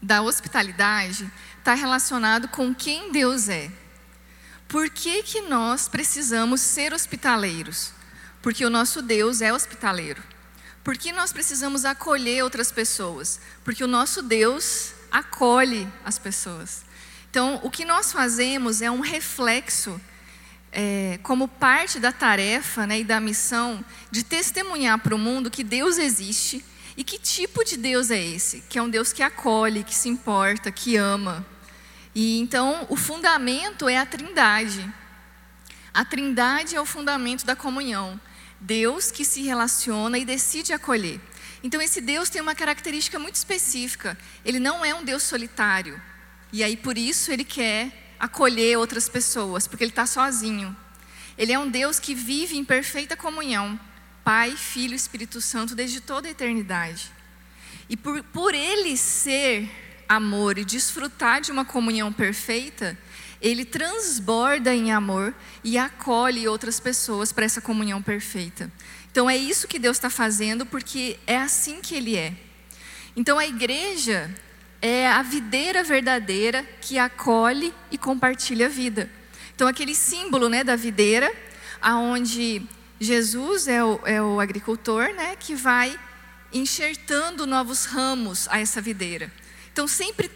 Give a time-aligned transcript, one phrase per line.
[0.00, 3.70] da hospitalidade está relacionado com quem Deus é.
[4.66, 7.92] Por que, que nós precisamos ser hospitaleiros?
[8.40, 10.22] Porque o nosso Deus é hospitaleiro.
[10.82, 13.38] Por que nós precisamos acolher outras pessoas?
[13.64, 16.84] Porque o nosso Deus acolhe as pessoas.
[17.30, 20.00] Então, o que nós fazemos é um reflexo,
[20.72, 25.62] é, como parte da tarefa né, e da missão, de testemunhar para o mundo que
[25.62, 26.64] Deus existe
[26.96, 28.62] e que tipo de Deus é esse?
[28.68, 31.46] Que é um Deus que acolhe, que se importa, que ama.
[32.14, 34.92] E então, o fundamento é a Trindade.
[35.94, 38.20] A Trindade é o fundamento da comunhão.
[38.60, 41.20] Deus que se relaciona e decide acolher.
[41.62, 44.18] Então, esse Deus tem uma característica muito específica.
[44.44, 46.00] Ele não é um Deus solitário.
[46.52, 50.76] E aí, por isso, ele quer acolher outras pessoas, porque ele está sozinho.
[51.38, 53.80] Ele é um Deus que vive em perfeita comunhão,
[54.24, 57.10] Pai, Filho e Espírito Santo, desde toda a eternidade.
[57.88, 59.68] E por, por ele ser
[60.08, 62.96] amor e desfrutar de uma comunhão perfeita,
[63.40, 65.34] ele transborda em amor
[65.64, 68.70] e acolhe outras pessoas para essa comunhão perfeita.
[69.10, 72.34] Então é isso que Deus está fazendo, porque é assim que Ele é.
[73.16, 74.32] Então a igreja
[74.80, 79.10] é a videira verdadeira que acolhe e compartilha a vida.
[79.54, 81.30] Então aquele símbolo né, da videira,
[81.80, 82.62] aonde
[83.02, 85.98] Jesus é o, é o agricultor né, que vai
[86.52, 89.32] enxertando novos ramos a essa videira.
[89.72, 90.30] Então sempre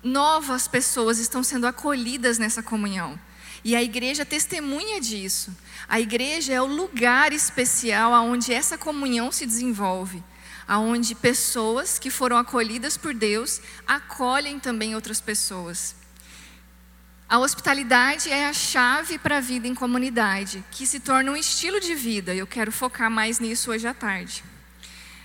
[0.00, 3.18] novas pessoas estão sendo acolhidas nessa comunhão.
[3.64, 5.54] E a igreja testemunha disso.
[5.88, 10.22] A igreja é o lugar especial onde essa comunhão se desenvolve,
[10.68, 15.96] aonde pessoas que foram acolhidas por Deus acolhem também outras pessoas.
[17.30, 21.78] A hospitalidade é a chave para a vida em comunidade, que se torna um estilo
[21.78, 22.34] de vida.
[22.34, 24.42] Eu quero focar mais nisso hoje à tarde.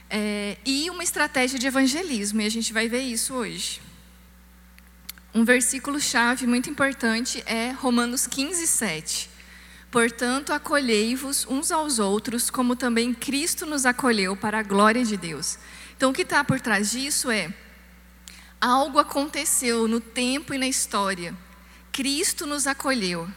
[0.07, 3.81] É, e uma estratégia de evangelismo, e a gente vai ver isso hoje.
[5.33, 9.27] Um versículo-chave muito importante é Romanos 15, 7.
[9.89, 15.57] Portanto, acolhei-vos uns aos outros, como também Cristo nos acolheu para a glória de Deus.
[15.97, 17.51] Então, o que está por trás disso é:
[18.61, 21.35] algo aconteceu no tempo e na história.
[21.95, 23.27] Cristo nos acolheu.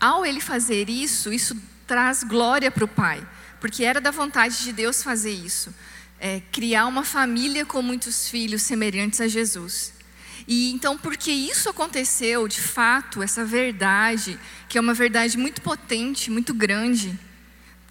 [0.00, 1.54] Ao ele fazer isso, isso
[1.86, 3.26] traz glória para o Pai,
[3.60, 5.74] porque era da vontade de Deus fazer isso
[6.24, 9.92] é, criar uma família com muitos filhos semelhantes a Jesus.
[10.48, 16.30] E então, porque isso aconteceu, de fato, essa verdade, que é uma verdade muito potente,
[16.30, 17.18] muito grande,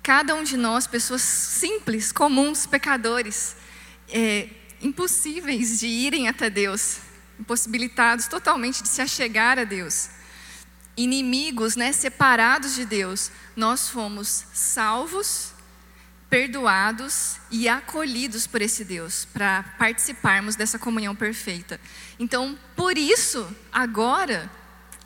[0.02, 3.56] cada um de nós, pessoas simples, comuns, pecadores,
[4.10, 4.50] é,
[4.82, 6.98] impossíveis de irem até Deus,
[7.40, 10.10] impossibilitados totalmente de se achegar a Deus,
[10.96, 15.54] inimigos, né, separados de Deus, nós fomos salvos
[16.30, 21.80] perdoados e acolhidos por esse Deus, para participarmos dessa comunhão perfeita.
[22.18, 24.50] Então, por isso, agora,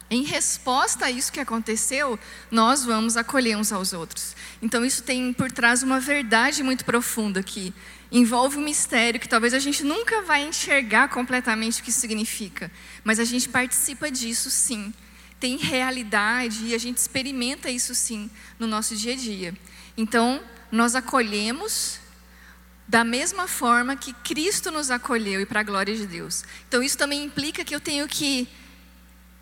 [0.10, 2.18] em resposta a isso que aconteceu,
[2.50, 4.38] nós vamos acolher uns aos outros.
[4.62, 7.74] Então, isso tem por trás uma verdade muito profunda que
[8.12, 12.72] envolve um mistério que talvez a gente nunca vai enxergar completamente o que significa,
[13.04, 14.94] mas a gente participa disso sim.
[15.40, 19.54] Tem realidade e a gente experimenta isso sim no nosso dia a dia.
[19.96, 20.42] Então,
[20.72, 22.00] nós acolhemos
[22.88, 26.46] da mesma forma que Cristo nos acolheu e para a glória de Deus.
[26.68, 28.48] Então isso também implica que eu tenho que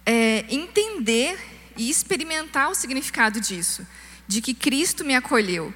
[0.06, 1.38] é, entender
[1.78, 3.86] e experimentar o significado disso,
[4.28, 5.74] de que Cristo me acolheu.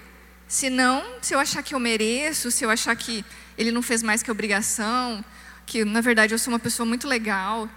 [0.50, 3.24] Senão, se eu achar que eu mereço, se eu achar que
[3.56, 5.24] Ele não fez mais que obrigação,
[5.64, 7.70] que na verdade eu sou uma pessoa muito legal,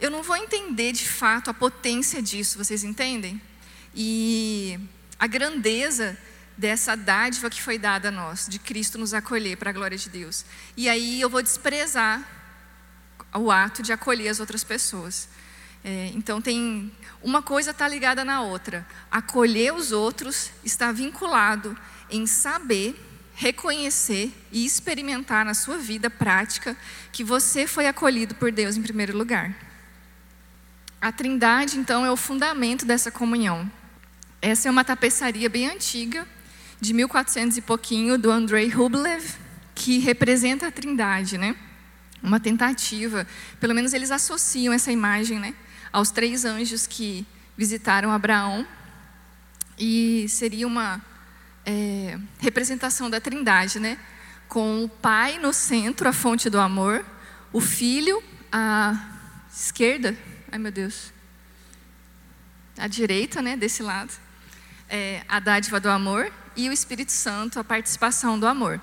[0.00, 3.40] eu não vou entender de fato a potência disso, vocês entendem?
[3.94, 4.80] E
[5.16, 6.18] a grandeza
[6.56, 10.10] dessa dádiva que foi dada a nós, de Cristo nos acolher para a glória de
[10.10, 10.44] Deus.
[10.76, 12.26] E aí eu vou desprezar
[13.32, 15.28] o ato de acolher as outras pessoas.
[15.84, 16.90] É, então tem
[17.22, 18.84] uma coisa está ligada na outra.
[19.08, 21.78] Acolher os outros está vinculado
[22.10, 22.98] em saber,
[23.34, 26.76] reconhecer e experimentar na sua vida prática
[27.12, 29.54] que você foi acolhido por Deus em primeiro lugar.
[31.00, 33.70] A Trindade, então, é o fundamento dessa comunhão.
[34.42, 36.26] Essa é uma tapeçaria bem antiga,
[36.80, 39.24] de 1400 e pouquinho, do Andrei Rublev,
[39.74, 41.54] que representa a Trindade, né?
[42.20, 43.26] Uma tentativa,
[43.60, 45.54] pelo menos eles associam essa imagem, né,
[45.92, 47.24] aos três anjos que
[47.56, 48.66] visitaram Abraão,
[49.78, 51.00] e seria uma
[51.68, 53.98] é, representação da Trindade, né?
[54.48, 57.04] Com o Pai no centro, a fonte do amor,
[57.52, 58.98] o Filho à
[59.54, 60.16] esquerda,
[60.50, 61.12] ai meu Deus,
[62.78, 64.10] à direita, né, desse lado,
[64.88, 68.80] é, a dádiva do amor, e o Espírito Santo, a participação do amor.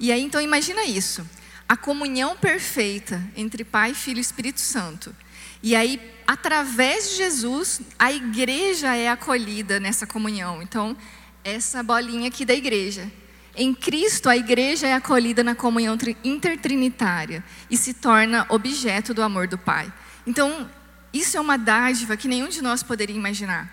[0.00, 1.24] E aí, então, imagina isso:
[1.68, 5.14] a comunhão perfeita entre Pai, Filho e Espírito Santo.
[5.62, 10.60] E aí, através de Jesus, a igreja é acolhida nessa comunhão.
[10.60, 10.96] Então,
[11.44, 13.12] essa bolinha aqui da igreja.
[13.54, 19.46] Em Cristo, a igreja é acolhida na comunhão intertrinitária e se torna objeto do amor
[19.46, 19.92] do Pai.
[20.26, 20.68] Então,
[21.12, 23.70] isso é uma dádiva que nenhum de nós poderia imaginar.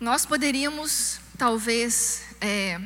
[0.00, 2.80] Nós poderíamos, talvez, é,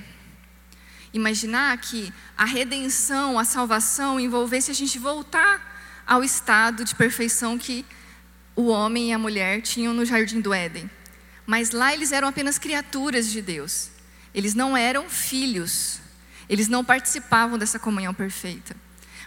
[1.15, 7.87] imaginar que a redenção, a salvação envolvesse a gente voltar ao estado de perfeição que
[8.55, 10.91] o homem e a mulher tinham no jardim do Éden.
[11.47, 13.91] Mas lá eles eram apenas criaturas de Deus.
[14.35, 16.01] Eles não eram filhos.
[16.49, 18.77] Eles não participavam dessa comunhão perfeita.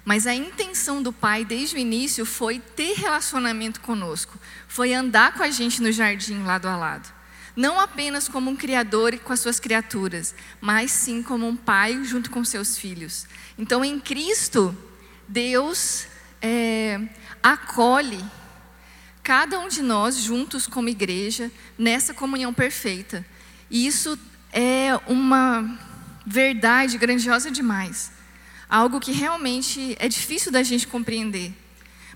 [0.04, 5.44] Mas a intenção do Pai desde o início foi ter relacionamento conosco, foi andar com
[5.44, 7.13] a gente no jardim lado a lado.
[7.56, 12.31] Não apenas como um criador com as suas criaturas, mas sim como um pai junto
[12.31, 13.25] com seus filhos.
[13.57, 14.75] Então, em Cristo,
[15.27, 16.07] Deus
[16.42, 17.01] é,
[17.44, 18.24] acolhe
[19.24, 23.25] cada um de nós juntos como igreja nessa comunhão perfeita.
[23.69, 24.18] E isso
[24.51, 25.80] é uma
[26.25, 28.12] verdade grandiosa demais.
[28.69, 31.54] Algo que realmente é difícil da gente compreender.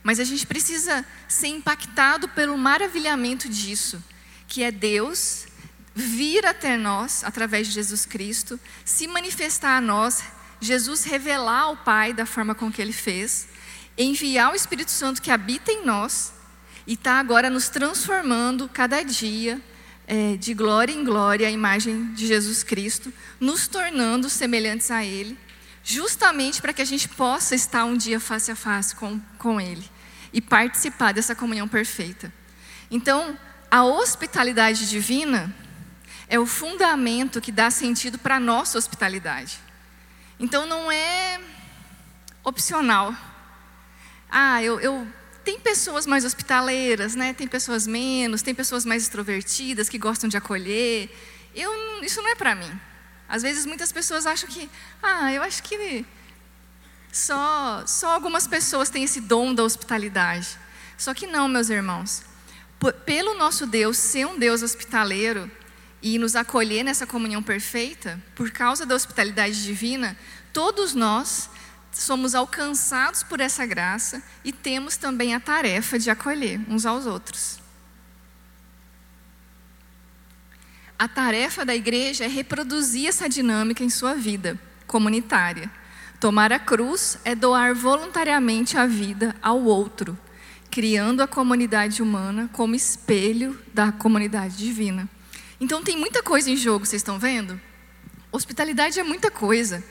[0.04, 4.04] Mas a gente precisa ser impactado pelo maravilhamento disso,
[4.48, 5.48] que é Deus
[5.96, 10.24] vir até nós através de Jesus Cristo, se manifestar a nós,
[10.60, 13.48] Jesus revelar ao Pai da forma com que ele fez,
[13.98, 16.34] enviar o Espírito Santo que habita em nós
[16.86, 19.62] e está agora nos transformando cada dia
[20.08, 25.38] é, de glória em glória a imagem de Jesus Cristo, nos tornando semelhantes a Ele,
[25.84, 29.84] justamente para que a gente possa estar um dia face a face com, com Ele
[30.32, 32.34] e participar dessa comunhão perfeita.
[32.90, 33.38] Então,
[33.70, 35.54] a hospitalidade divina
[36.28, 39.60] é o fundamento que dá sentido para a nossa hospitalidade.
[40.40, 41.40] Então, não é
[42.44, 43.16] opcional.
[44.30, 45.08] Ah, eu, eu
[45.44, 47.34] tem pessoas mais hospitaleiras, né?
[47.34, 51.10] Tem pessoas menos, tem pessoas mais extrovertidas que gostam de acolher.
[51.54, 52.72] Eu, isso não é para mim.
[53.28, 54.70] Às vezes muitas pessoas acham que,
[55.02, 56.06] ah, eu acho que
[57.12, 60.58] só, só algumas pessoas têm esse dom da hospitalidade.
[60.98, 62.24] Só que não, meus irmãos.
[63.06, 65.50] Pelo nosso Deus ser um Deus hospitaleiro
[66.02, 70.18] e nos acolher nessa comunhão perfeita, por causa da hospitalidade divina,
[70.52, 71.50] todos nós
[71.94, 77.60] somos alcançados por essa graça e temos também a tarefa de acolher uns aos outros.
[80.98, 85.70] A tarefa da igreja é reproduzir essa dinâmica em sua vida comunitária.
[86.20, 90.18] Tomar a cruz é doar voluntariamente a vida ao outro,
[90.72, 95.10] criando a comunidade humana como espelho da comunidade divina.
[95.60, 97.60] Então tem muita coisa em jogo, vocês estão vendo?
[98.32, 99.84] Hospitalidade é muita coisa.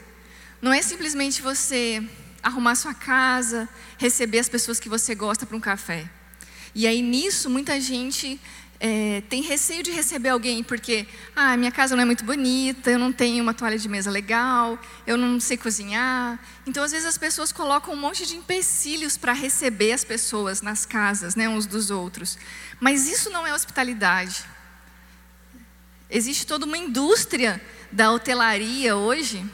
[0.62, 2.00] Não é simplesmente você
[2.40, 3.68] arrumar sua casa,
[3.98, 6.08] receber as pessoas que você gosta para um café.
[6.72, 8.40] E aí nisso muita gente
[8.78, 11.04] é, tem receio de receber alguém porque,
[11.34, 14.78] ah, minha casa não é muito bonita, eu não tenho uma toalha de mesa legal,
[15.04, 16.38] eu não sei cozinhar.
[16.64, 20.86] Então, às vezes, as pessoas colocam um monte de empecilhos para receber as pessoas nas
[20.86, 22.38] casas, né, uns dos outros.
[22.78, 24.44] Mas isso não é hospitalidade.
[26.08, 29.44] Existe toda uma indústria da hotelaria hoje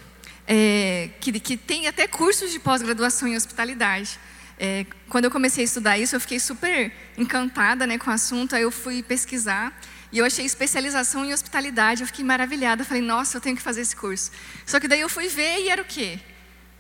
[0.50, 4.18] é, que, que tem até cursos de pós-graduação em hospitalidade.
[4.58, 8.56] É, quando eu comecei a estudar isso, eu fiquei super encantada né, com o assunto,
[8.56, 9.78] aí eu fui pesquisar
[10.10, 13.82] e eu achei especialização em hospitalidade, eu fiquei maravilhada, falei, nossa, eu tenho que fazer
[13.82, 14.30] esse curso.
[14.64, 16.18] Só que daí eu fui ver e era o quê?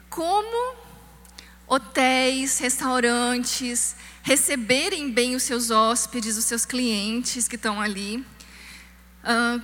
[0.08, 0.76] Como
[1.66, 8.24] hotéis, restaurantes receberem bem os seus hóspedes, os seus clientes que estão ali,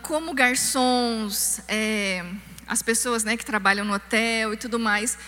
[0.03, 2.23] como garçons, é,
[2.67, 5.19] as pessoas né, que trabalham no hotel e tudo mais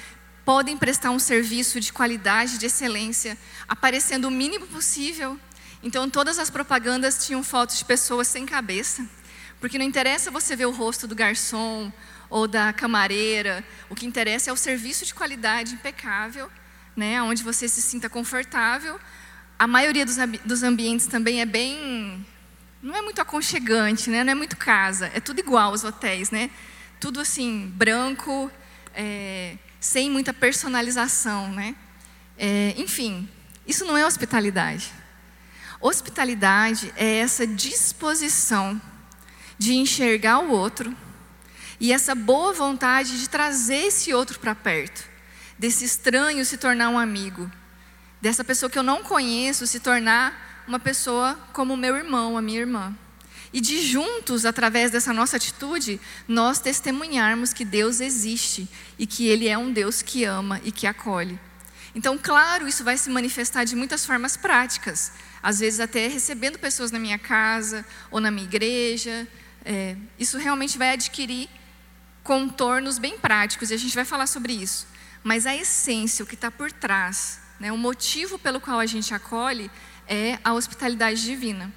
[0.47, 5.37] podem prestar um serviço de qualidade, de excelência, aparecendo o mínimo possível.
[5.83, 9.05] Então, todas as propagandas tinham fotos de pessoas sem cabeça,
[9.61, 11.93] porque não interessa você ver o rosto do garçom
[12.31, 16.49] ou da camareira, o que interessa é o serviço de qualidade impecável,
[16.97, 19.01] né, onde você se sinta confortável.
[19.59, 22.25] A maioria dos, dos ambientes também é bem.
[22.81, 26.51] não é muito aconchegante, né, não é muito casa, é tudo igual os hotéis, né?
[26.99, 28.51] Tudo assim, branco,
[28.95, 31.77] é, sem muita personalização, né?
[32.39, 33.29] É, enfim,
[33.67, 34.93] isso não é hospitalidade.
[35.81, 38.81] Hospitalidade é essa disposição
[39.59, 40.95] de enxergar o outro
[41.79, 45.05] e essa boa vontade de trazer esse outro para perto,
[45.59, 47.51] desse estranho se tornar um amigo,
[48.21, 52.61] dessa pessoa que eu não conheço se tornar uma pessoa como meu irmão, a minha
[52.61, 52.97] irmã.
[53.57, 55.99] E de juntos, através dessa nossa atitude,
[56.29, 60.87] nós testemunharmos que Deus existe e que Ele é um Deus que ama e que
[60.87, 61.41] acolhe.
[61.95, 65.11] Então, claro, isso vai se manifestar de muitas formas práticas,
[65.43, 69.27] às vezes até recebendo pessoas na minha casa ou na minha igreja.
[69.65, 71.49] É, isso realmente vai adquirir
[72.23, 74.87] contornos bem práticos e a gente vai falar sobre isso.
[75.25, 79.15] Mas a essência, o que está por trás, né, o motivo pelo qual a gente
[79.15, 79.71] acolhe
[80.07, 81.73] é a hospitalidade divina.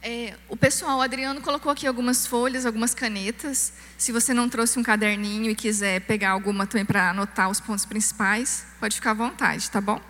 [0.00, 3.72] É, o pessoal, o Adriano colocou aqui algumas folhas, algumas canetas.
[3.96, 7.84] Se você não trouxe um caderninho e quiser pegar alguma também para anotar os pontos
[7.84, 10.00] principais, pode ficar à vontade, tá bom?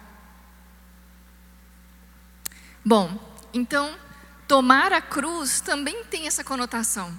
[2.85, 3.19] Bom,
[3.53, 3.97] então,
[4.47, 7.17] tomar a cruz também tem essa conotação.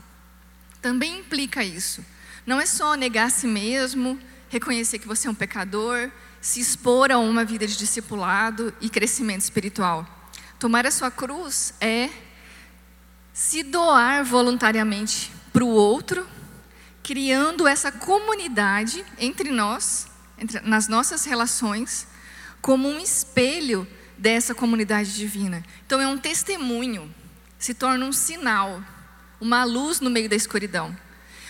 [0.80, 2.06] Também implica isso.
[2.46, 7.12] Não é só negar a si mesmo, reconhecer que você é um pecador, se expor
[7.12, 10.08] a uma vida de discipulado e crescimento espiritual.
[10.60, 12.10] Tomar a sua cruz é
[13.40, 16.28] se doar voluntariamente para o outro,
[17.02, 22.06] criando essa comunidade entre nós, entre, nas nossas relações,
[22.62, 25.64] como um espelho dessa comunidade divina.
[25.86, 27.10] Então é um testemunho,
[27.58, 28.84] se torna um sinal,
[29.40, 30.94] uma luz no meio da escuridão.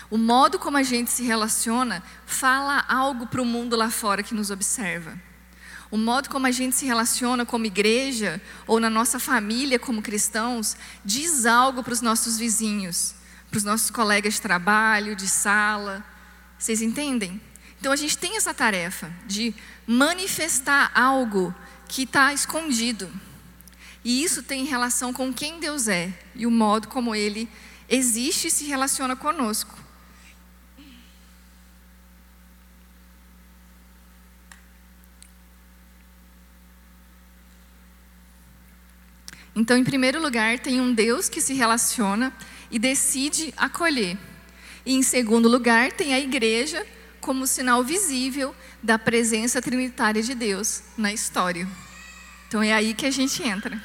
[0.08, 4.32] O modo como a gente se relaciona fala algo para o mundo lá fora que
[4.32, 5.20] nos observa.
[5.90, 10.76] O modo como a gente se relaciona como igreja ou na nossa família como cristãos
[11.04, 13.14] diz algo para os nossos vizinhos,
[13.50, 16.04] para os nossos colegas de trabalho, de sala.
[16.56, 17.40] Vocês entendem?
[17.80, 19.52] Então a gente tem essa tarefa de
[19.84, 21.52] manifestar algo
[21.88, 23.10] que está escondido.
[24.04, 27.48] E isso tem relação com quem Deus é e o modo como Ele
[27.88, 29.79] existe e se relaciona conosco.
[39.54, 42.32] Então, em primeiro lugar, tem um Deus que se relaciona
[42.70, 44.16] e decide acolher.
[44.86, 46.86] E em segundo lugar, tem a igreja
[47.20, 51.68] como sinal visível da presença trinitária de Deus na história.
[52.48, 53.80] Então é aí que a gente entra.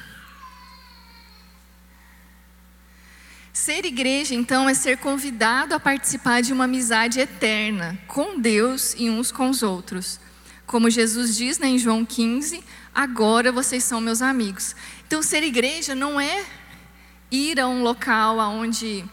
[3.52, 9.08] Ser igreja, então, é ser convidado a participar de uma amizade eterna com Deus e
[9.08, 10.20] uns com os outros.
[10.66, 12.62] Como Jesus diz né, em João 15,
[12.96, 14.74] agora vocês são meus amigos.
[15.06, 16.46] Então, ser igreja não é
[17.30, 19.04] ir a um local onde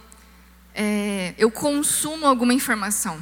[0.73, 3.21] é, eu consumo alguma informação.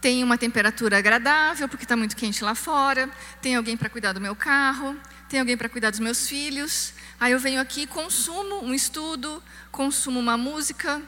[0.00, 3.10] Tem uma temperatura agradável, porque está muito quente lá fora,
[3.42, 4.96] tem alguém para cuidar do meu carro,
[5.28, 6.94] tem alguém para cuidar dos meus filhos.
[7.18, 11.02] Aí eu venho aqui, consumo um estudo, consumo uma música.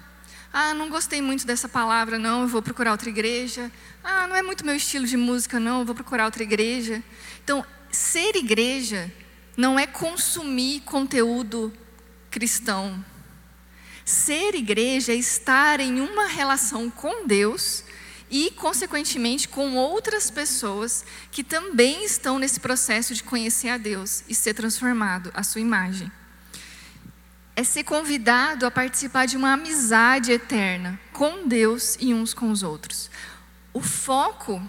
[0.52, 3.71] Ah, não gostei muito dessa palavra, não, eu vou procurar outra igreja.
[4.02, 7.00] Ah, não é muito meu estilo de música, não, eu vou procurar outra igreja.
[7.45, 9.12] Então, ser igreja
[9.56, 11.73] não é consumir conteúdo
[12.30, 13.04] cristão.
[14.04, 17.85] Ser igreja é estar em uma relação com Deus
[18.30, 24.35] e, consequentemente, com outras pessoas que também estão nesse processo de conhecer a Deus e
[24.35, 26.11] ser transformado à sua imagem.
[27.56, 32.62] É ser convidado a participar de uma amizade eterna com Deus e uns com os
[32.62, 33.11] outros.
[33.75, 34.62] O foco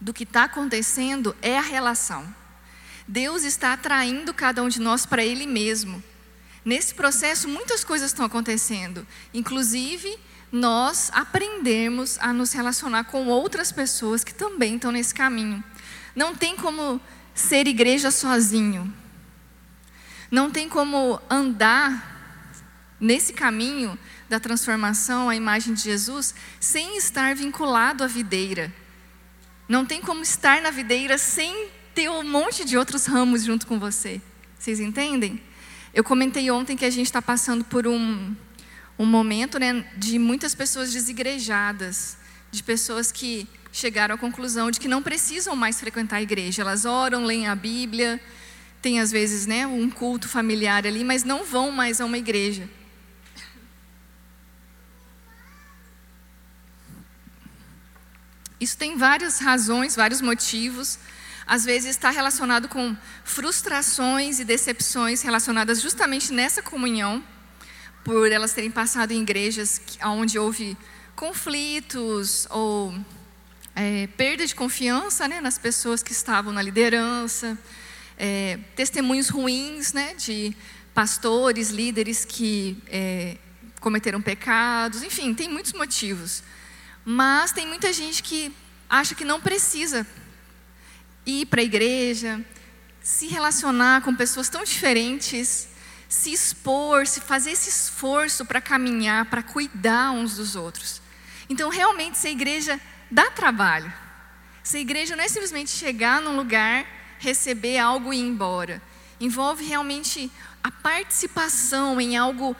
[0.00, 2.26] do que está acontecendo é a relação.
[3.08, 6.02] Deus está atraindo cada um de nós para Ele mesmo.
[6.64, 10.18] Nesse processo, muitas coisas estão acontecendo, inclusive
[10.50, 15.62] nós aprendemos a nos relacionar com outras pessoas que também estão nesse caminho.
[16.14, 17.00] Não tem como
[17.34, 18.92] ser igreja sozinho.
[20.30, 22.14] Não tem como andar
[22.98, 23.98] nesse caminho
[24.28, 28.72] da transformação à imagem de Jesus sem estar vinculado à videira.
[29.68, 33.78] Não tem como estar na videira sem ter um monte de outros ramos junto com
[33.78, 34.20] você.
[34.58, 35.40] Vocês entendem?
[35.92, 38.34] Eu comentei ontem que a gente está passando por um,
[38.98, 42.16] um momento né, de muitas pessoas desigrejadas,
[42.50, 46.62] de pessoas que chegaram à conclusão de que não precisam mais frequentar a igreja.
[46.62, 48.20] Elas oram, leem a Bíblia,
[48.80, 52.68] tem às vezes né, um culto familiar ali, mas não vão mais a uma igreja.
[58.60, 60.98] Isso tem várias razões, vários motivos
[61.46, 67.22] às vezes está relacionado com frustrações e decepções relacionadas justamente nessa comunhão,
[68.02, 70.76] por elas terem passado em igrejas onde houve
[71.14, 72.92] conflitos ou
[73.74, 77.56] é, perda de confiança né, nas pessoas que estavam na liderança,
[78.18, 80.54] é, testemunhos ruins né, de
[80.92, 83.36] pastores, líderes que é,
[83.80, 86.42] cometeram pecados, enfim, tem muitos motivos.
[87.08, 88.52] Mas tem muita gente que
[88.90, 90.04] acha que não precisa
[91.24, 92.44] ir para a igreja,
[93.00, 95.68] se relacionar com pessoas tão diferentes,
[96.08, 101.00] se expor, se fazer esse esforço para caminhar, para cuidar uns dos outros.
[101.48, 103.92] Então, realmente, ser igreja dá trabalho.
[104.64, 106.84] Ser igreja não é simplesmente chegar num lugar,
[107.20, 108.82] receber algo e ir embora.
[109.20, 110.28] Envolve realmente
[110.60, 112.56] a participação em algo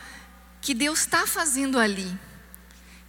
[0.60, 2.16] que Deus está fazendo ali.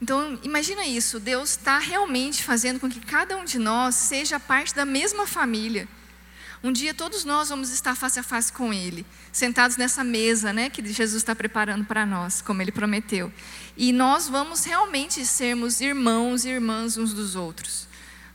[0.02, 4.76] Então, imagina isso: Deus está realmente fazendo com que cada um de nós seja parte
[4.76, 5.88] da mesma família.
[6.64, 10.70] Um dia todos nós vamos estar face a face com Ele, sentados nessa mesa, né,
[10.70, 13.32] que Jesus está preparando para nós, como Ele prometeu.
[13.76, 17.88] E nós vamos realmente sermos irmãos e irmãs uns dos outros.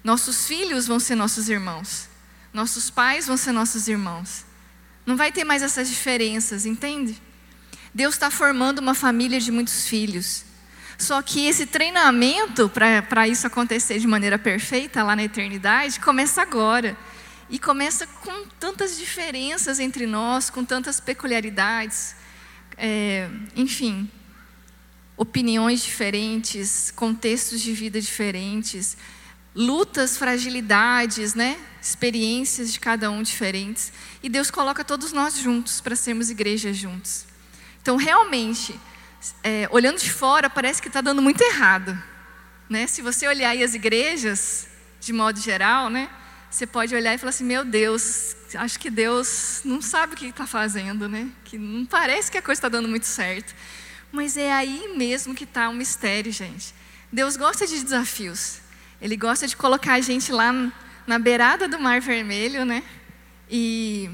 [0.04, 2.08] Nossos filhos vão ser nossos irmãos.
[2.52, 4.44] Nossos pais vão ser nossos irmãos.
[5.04, 7.20] Não vai ter mais essas diferenças, entende?
[7.92, 10.44] Deus está formando uma família de muitos filhos.
[11.02, 16.96] Só que esse treinamento para isso acontecer de maneira perfeita lá na eternidade começa agora.
[17.50, 22.14] E começa com tantas diferenças entre nós, com tantas peculiaridades,
[22.78, 24.08] é, enfim,
[25.16, 28.96] opiniões diferentes, contextos de vida diferentes,
[29.56, 31.58] lutas, fragilidades, né?
[31.82, 33.92] experiências de cada um diferentes.
[34.22, 37.26] E Deus coloca todos nós juntos para sermos igreja juntos.
[37.82, 38.78] Então, realmente,
[39.42, 41.96] é, olhando de fora, parece que está dando muito errado.
[42.68, 42.86] Né?
[42.86, 44.68] Se você olhar aí as igrejas,
[45.00, 46.08] de modo geral, né?
[46.50, 50.26] você pode olhar e falar assim: meu Deus, acho que Deus não sabe o que
[50.26, 51.30] está fazendo, né?
[51.44, 53.54] que não parece que a coisa está dando muito certo.
[54.10, 56.74] Mas é aí mesmo que está o mistério, gente.
[57.10, 58.60] Deus gosta de desafios.
[59.00, 60.52] Ele gosta de colocar a gente lá
[61.06, 62.82] na beirada do Mar Vermelho, né?
[63.50, 64.08] E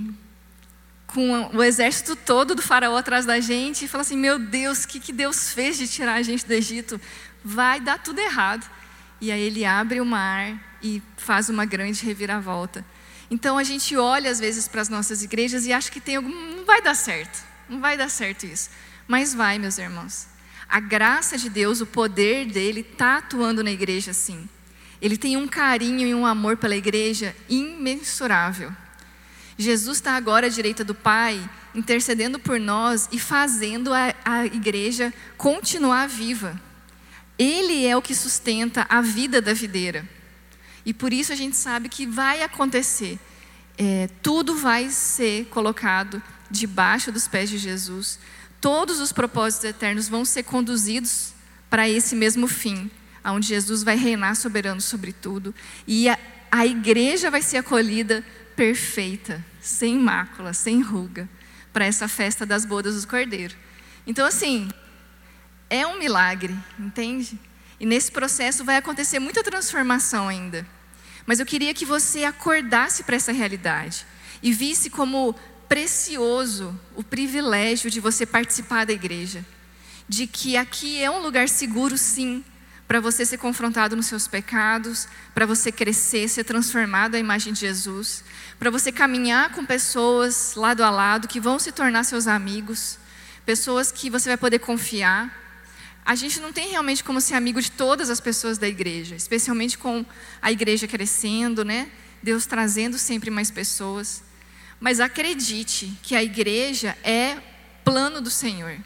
[1.08, 4.88] com o exército todo do faraó atrás da gente, e fala assim: Meu Deus, o
[4.88, 7.00] que, que Deus fez de tirar a gente do Egito?
[7.44, 8.68] Vai dar tudo errado.
[9.20, 12.84] E aí ele abre o mar e faz uma grande reviravolta.
[13.30, 16.28] Então a gente olha às vezes para as nossas igrejas e acha que tem algum.
[16.28, 18.70] Não vai dar certo, não vai dar certo isso.
[19.06, 20.26] Mas vai, meus irmãos.
[20.68, 24.46] A graça de Deus, o poder dele está atuando na igreja sim.
[25.00, 28.70] Ele tem um carinho e um amor pela igreja imensurável.
[29.58, 35.12] Jesus está agora à direita do Pai, intercedendo por nós e fazendo a, a igreja
[35.36, 36.60] continuar viva.
[37.38, 40.08] Ele é o que sustenta a vida da videira.
[40.86, 43.18] E por isso a gente sabe que vai acontecer.
[43.76, 48.18] É, tudo vai ser colocado debaixo dos pés de Jesus.
[48.60, 51.32] Todos os propósitos eternos vão ser conduzidos
[51.68, 52.90] para esse mesmo fim
[53.32, 55.54] onde Jesus vai reinar soberano sobre tudo.
[55.86, 56.18] E a,
[56.50, 58.24] a igreja vai ser acolhida
[58.58, 61.28] perfeita, sem mácula, sem ruga,
[61.72, 63.54] para essa festa das bodas do Cordeiro.
[64.04, 64.68] Então, assim,
[65.70, 67.38] é um milagre, entende?
[67.78, 70.66] E nesse processo vai acontecer muita transformação ainda.
[71.24, 74.04] Mas eu queria que você acordasse para essa realidade
[74.42, 75.36] e visse como
[75.68, 79.46] precioso o privilégio de você participar da igreja.
[80.08, 82.44] De que aqui é um lugar seguro, sim,
[82.88, 87.60] para você ser confrontado nos seus pecados, para você crescer, ser transformado à imagem de
[87.60, 88.24] Jesus,
[88.58, 92.98] para você caminhar com pessoas lado a lado que vão se tornar seus amigos,
[93.44, 95.30] pessoas que você vai poder confiar.
[96.02, 99.76] A gente não tem realmente como ser amigo de todas as pessoas da igreja, especialmente
[99.76, 100.02] com
[100.40, 101.90] a igreja crescendo, né?
[102.22, 104.22] Deus trazendo sempre mais pessoas.
[104.80, 107.36] Mas acredite que a igreja é
[107.84, 108.78] plano do Senhor,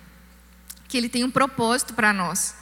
[0.89, 2.62] que Ele tem um propósito para nós.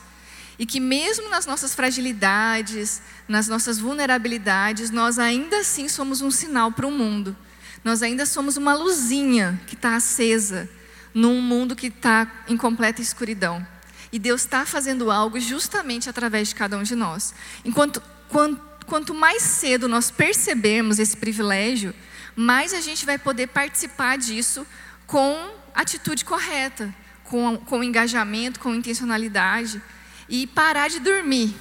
[0.60, 6.70] E que mesmo nas nossas fragilidades, nas nossas vulnerabilidades, nós ainda assim somos um sinal
[6.70, 7.34] para o mundo.
[7.82, 10.68] Nós ainda somos uma luzinha que está acesa
[11.14, 13.66] num mundo que está em completa escuridão.
[14.12, 17.34] E Deus está fazendo algo justamente através de cada um de nós.
[17.64, 21.94] Enquanto quanto, quanto mais cedo nós percebermos esse privilégio,
[22.36, 24.66] mais a gente vai poder participar disso
[25.06, 26.94] com atitude correta,
[27.24, 29.80] com, com engajamento, com intencionalidade
[30.30, 31.54] e parar de dormir.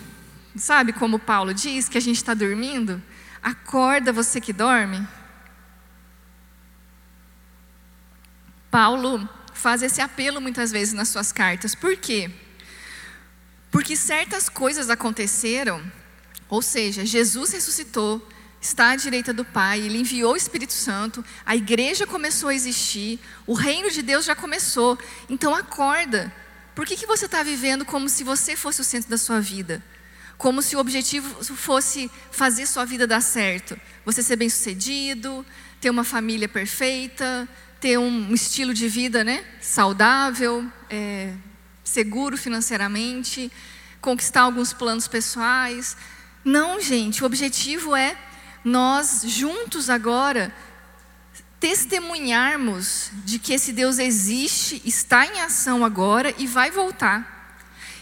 [0.56, 3.02] Sabe como Paulo diz que a gente está dormindo?
[3.42, 5.06] Acorda você que dorme.
[8.70, 11.74] Paulo faz esse apelo muitas vezes nas suas cartas.
[11.74, 12.32] Por quê?
[13.72, 15.82] Porque certas coisas aconteceram,
[16.48, 18.28] ou seja, Jesus ressuscitou,
[18.62, 23.20] está à direita do Pai, Ele enviou o Espírito Santo, a igreja começou a existir,
[23.46, 24.98] o reino de Deus já começou.
[25.30, 26.32] Então acorda,
[26.80, 29.84] por que, que você está vivendo como se você fosse o centro da sua vida?
[30.38, 33.78] Como se o objetivo fosse fazer sua vida dar certo?
[34.06, 35.46] Você ser bem-sucedido,
[35.82, 37.50] ter uma família perfeita,
[37.82, 41.34] ter um estilo de vida né, saudável, é,
[41.84, 43.52] seguro financeiramente,
[44.00, 45.98] conquistar alguns planos pessoais.
[46.46, 48.16] Não, gente, o objetivo é
[48.64, 50.56] nós juntos agora
[51.60, 57.38] testemunharmos de que esse Deus existe, está em ação agora e vai voltar.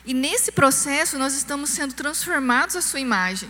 [0.05, 3.49] E nesse processo nós estamos sendo transformados à sua imagem.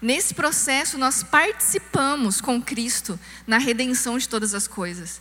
[0.00, 5.20] Nesse processo nós participamos com Cristo na redenção de todas as coisas.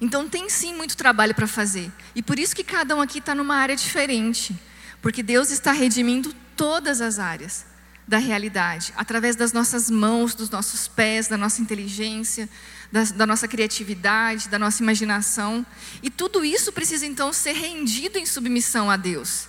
[0.00, 1.92] Então tem sim muito trabalho para fazer.
[2.14, 4.58] E por isso que cada um aqui está numa área diferente.
[5.00, 7.64] Porque Deus está redimindo todas as áreas
[8.08, 12.48] da realidade, através das nossas mãos, dos nossos pés, da nossa inteligência,
[12.90, 15.64] da, da, nossa criatividade, da nossa imaginação.
[16.02, 19.48] E tudo isso precisa então ser rendido em submissão a Deus,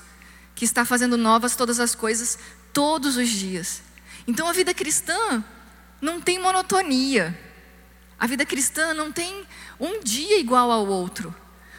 [0.56, 2.38] que está fazendo novas todas as coisas
[2.74, 3.82] todos os dias.
[4.28, 5.44] Então a vida cristã
[6.02, 7.38] não tem monotonia.
[8.20, 9.46] A vida cristã não tem
[9.80, 11.34] um dia igual ao outro.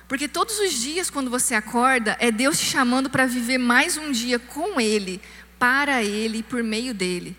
[0.06, 4.10] Porque todos os dias, quando você acorda, é Deus te chamando para viver mais um
[4.10, 5.20] dia com Ele,
[5.58, 7.36] para Ele e por meio dele.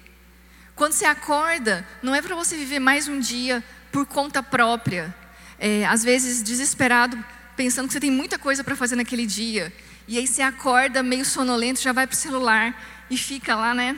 [0.76, 5.14] Quando você acorda, não é para você viver mais um dia por conta própria,
[5.60, 7.18] é, às vezes desesperado,
[7.56, 9.74] pensando que você tem muita coisa para fazer naquele dia.
[10.08, 13.98] E aí você acorda meio sonolento, já vai para o celular e fica lá, né,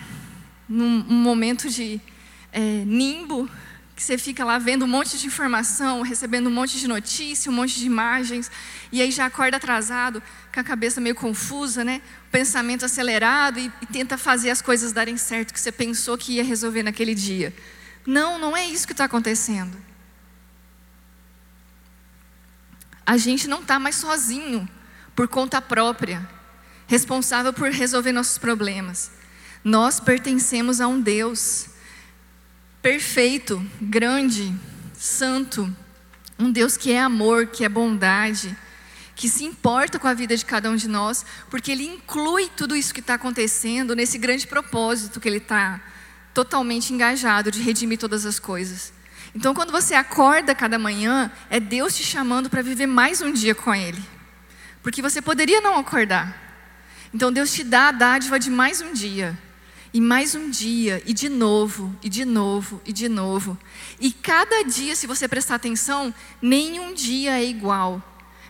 [0.67, 2.01] num, momento de
[2.51, 3.49] é, nimbo,
[3.95, 7.53] que você fica lá vendo um monte de informação, recebendo um monte de notícia, um
[7.53, 8.49] monte de imagens,
[8.91, 12.01] e aí já acorda atrasado, com a cabeça meio confusa, né?
[12.31, 16.43] Pensamento acelerado e, e tenta fazer as coisas darem certo que você pensou que ia
[16.43, 17.53] resolver naquele dia.
[18.05, 19.77] Não, não é isso que está acontecendo.
[23.05, 24.67] A gente não está mais sozinho,
[25.15, 26.27] por conta própria,
[26.87, 29.11] responsável por resolver nossos problemas.
[29.63, 31.67] Nós pertencemos a um Deus
[32.81, 34.53] perfeito, grande,
[34.93, 35.75] santo,
[36.39, 38.57] um Deus que é amor, que é bondade,
[39.15, 42.75] que se importa com a vida de cada um de nós, porque Ele inclui tudo
[42.75, 45.79] isso que está acontecendo nesse grande propósito que Ele está
[46.33, 48.93] totalmente engajado de redimir todas as coisas.
[49.33, 53.55] Então, quando você acorda cada manhã, é Deus te chamando para viver mais um dia
[53.55, 54.01] com Ele,
[54.83, 56.37] porque você poderia não acordar.
[57.13, 59.37] Então, Deus te dá a dádiva de mais um dia.
[59.93, 63.57] E mais um dia, e de novo, e de novo, e de novo.
[63.99, 68.01] E cada dia, se você prestar atenção, nenhum dia é igual.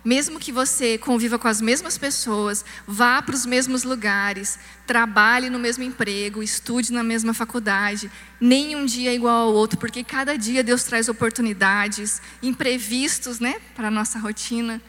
[0.04, 5.60] Mesmo que você conviva com as mesmas pessoas, vá para os mesmos lugares, trabalhe no
[5.60, 8.10] mesmo emprego, estude na mesma faculdade,
[8.40, 13.90] nenhum dia é igual ao outro, porque cada dia Deus traz oportunidades, imprevistos né, para
[13.90, 14.82] a nossa rotina,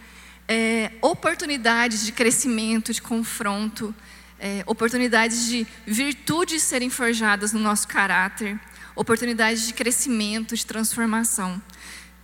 [0.48, 3.94] é, oportunidades de crescimento, de confronto
[4.42, 8.58] é, oportunidades de virtudes serem forjadas no nosso caráter,
[8.96, 11.62] oportunidades de crescimento, de transformação.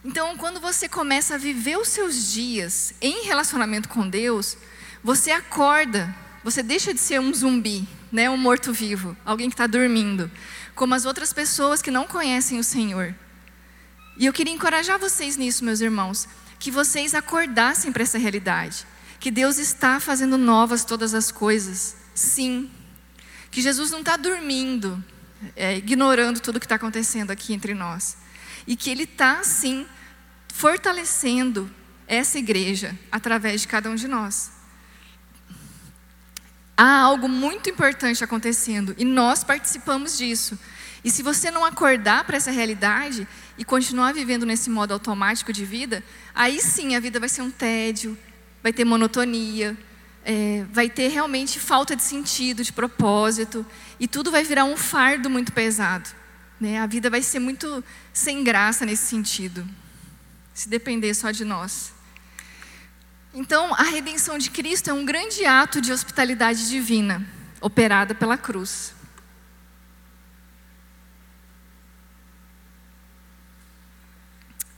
[0.04, 4.56] Então, quando você começa a viver os seus dias em relacionamento com Deus,
[5.02, 10.30] você acorda, você deixa de ser um zumbi, né, um morto-vivo, alguém que está dormindo,
[10.74, 13.14] como as outras pessoas que não conhecem o Senhor.
[14.16, 18.86] E eu queria encorajar vocês nisso, meus irmãos, que vocês acordassem para essa realidade,
[19.18, 21.96] que Deus está fazendo novas todas as coisas.
[22.14, 22.70] Sim.
[23.50, 25.02] Que Jesus não está dormindo,
[25.56, 28.16] é, ignorando tudo que está acontecendo aqui entre nós.
[28.68, 29.84] E que Ele está, sim,
[30.54, 31.68] fortalecendo
[32.06, 34.52] essa igreja através de cada um de nós.
[36.76, 40.56] Há algo muito importante acontecendo e nós participamos disso.
[41.02, 43.26] E se você não acordar para essa realidade
[43.56, 46.04] e continuar vivendo nesse modo automático de vida,
[46.34, 48.16] aí sim a vida vai ser um tédio,
[48.62, 49.76] vai ter monotonia,
[50.24, 53.64] é, vai ter realmente falta de sentido, de propósito,
[53.98, 56.10] e tudo vai virar um fardo muito pesado.
[56.60, 56.78] Né?
[56.78, 59.68] A vida vai ser muito sem graça nesse sentido,
[60.52, 61.92] se depender só de nós.
[63.32, 67.24] Então, a redenção de Cristo é um grande ato de hospitalidade divina,
[67.60, 68.94] operada pela cruz.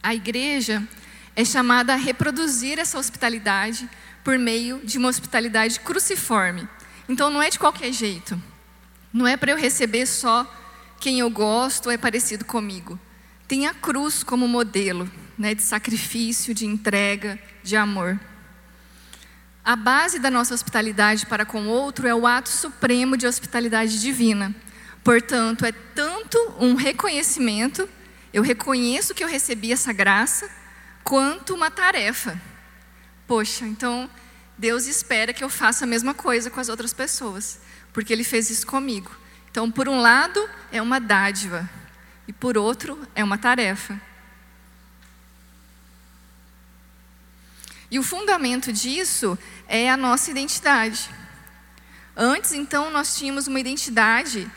[0.03, 0.83] A igreja
[1.37, 3.89] é chamada a reproduzir essa hospitalidade
[4.25, 6.69] por meio de uma hospitalidade cruciforme.
[7.09, 8.41] Então não é de qualquer jeito.
[9.13, 10.45] Não é para eu receber só
[11.01, 12.97] quem eu gosto é parecido comigo.
[13.49, 18.21] Tem a cruz como modelo né, de sacrifício, de entrega, de amor.
[19.65, 24.01] A base da nossa hospitalidade para com o outro é o ato supremo de hospitalidade
[24.01, 24.55] divina.
[25.03, 27.89] Portanto, é tanto um reconhecimento,
[28.33, 30.49] eu reconheço que eu recebi essa graça,
[31.03, 32.41] quanto uma tarefa
[33.31, 34.11] poxa, então
[34.59, 37.61] Deus espera que eu faça a mesma coisa com as outras pessoas,
[37.93, 39.09] porque Ele fez isso comigo.
[39.51, 41.69] Então, por um lado, é uma dádiva,
[42.29, 44.01] e por outro, é uma tarefa.
[47.91, 49.37] E o fundamento disso
[49.67, 51.11] é a nossa identidade.
[52.17, 54.49] Antes, então, nós tínhamos uma identidade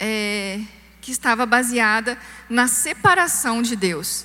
[0.00, 0.60] é,
[1.02, 4.24] que estava baseada na separação de Deus.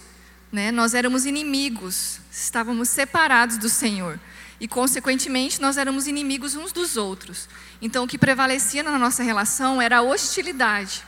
[0.50, 0.72] Né?
[0.72, 4.18] Nós éramos inimigos, estávamos separados do Senhor.
[4.60, 7.50] E, consequentemente, nós éramos inimigos uns dos outros.
[7.82, 11.04] Então, o que prevalecia na nossa relação era a hostilidade.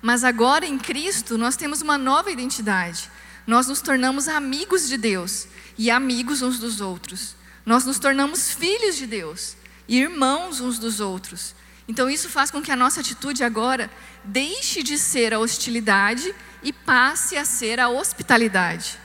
[0.00, 3.10] Mas agora, em Cristo, nós temos uma nova identidade.
[3.46, 7.34] Nós nos tornamos amigos de Deus e amigos uns dos outros.
[7.66, 9.56] Nós nos tornamos filhos de Deus
[9.88, 11.54] e irmãos uns dos outros.
[11.88, 13.90] Então, isso faz com que a nossa atitude agora
[14.22, 18.98] deixe de ser a hostilidade e passe a ser a hospitalidade.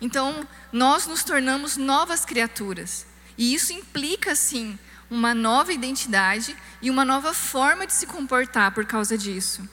[0.00, 3.06] Então, nós nos tornamos novas criaturas.
[3.36, 4.78] E isso implica, sim,
[5.12, 9.68] uma nova identidade e uma nova forma de se comportar por causa disso.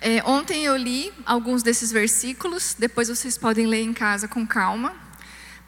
[0.00, 4.94] É, ontem eu li alguns desses versículos, depois vocês podem ler em casa com calma,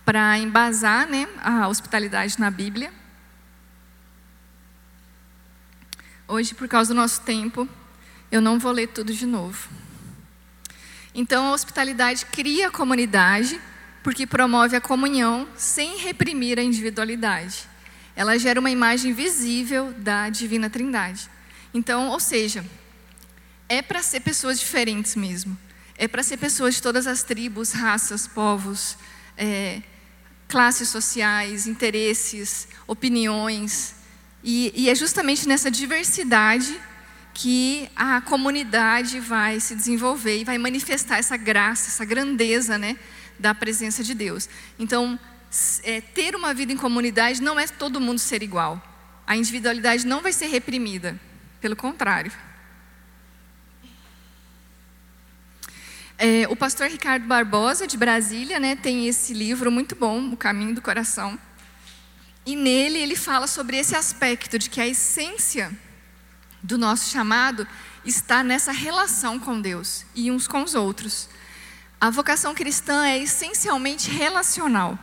[0.04, 2.92] para embasar né, a hospitalidade na Bíblia.
[6.28, 7.68] Hoje, por causa do nosso tempo,
[8.30, 9.68] eu não vou ler tudo de novo.
[11.12, 13.60] Então, a hospitalidade cria comunidade,
[14.08, 17.68] porque promove a comunhão sem reprimir a individualidade.
[18.16, 21.28] Ela gera uma imagem visível da divina Trindade.
[21.74, 22.64] Então, ou seja,
[23.68, 25.58] é para ser pessoas diferentes mesmo.
[25.98, 28.96] É para ser pessoas de todas as tribos, raças, povos,
[29.36, 29.82] é,
[30.48, 33.94] classes sociais, interesses, opiniões.
[34.42, 36.80] E, e é justamente nessa diversidade
[37.34, 42.96] que a comunidade vai se desenvolver e vai manifestar essa graça, essa grandeza né,
[43.38, 44.48] da presença de Deus.
[44.78, 45.18] Então,
[45.82, 48.82] é, ter uma vida em comunidade não é todo mundo ser igual.
[49.26, 51.18] A individualidade não vai ser reprimida,
[51.60, 52.32] pelo contrário.
[56.20, 60.74] É, o pastor Ricardo Barbosa, de Brasília, né, tem esse livro muito bom, O Caminho
[60.74, 61.38] do Coração.
[62.44, 65.70] E nele ele fala sobre esse aspecto de que a essência
[66.62, 67.66] do nosso chamado
[68.04, 71.28] está nessa relação com Deus e uns com os outros.
[72.00, 74.96] A vocação cristã é essencialmente relacional.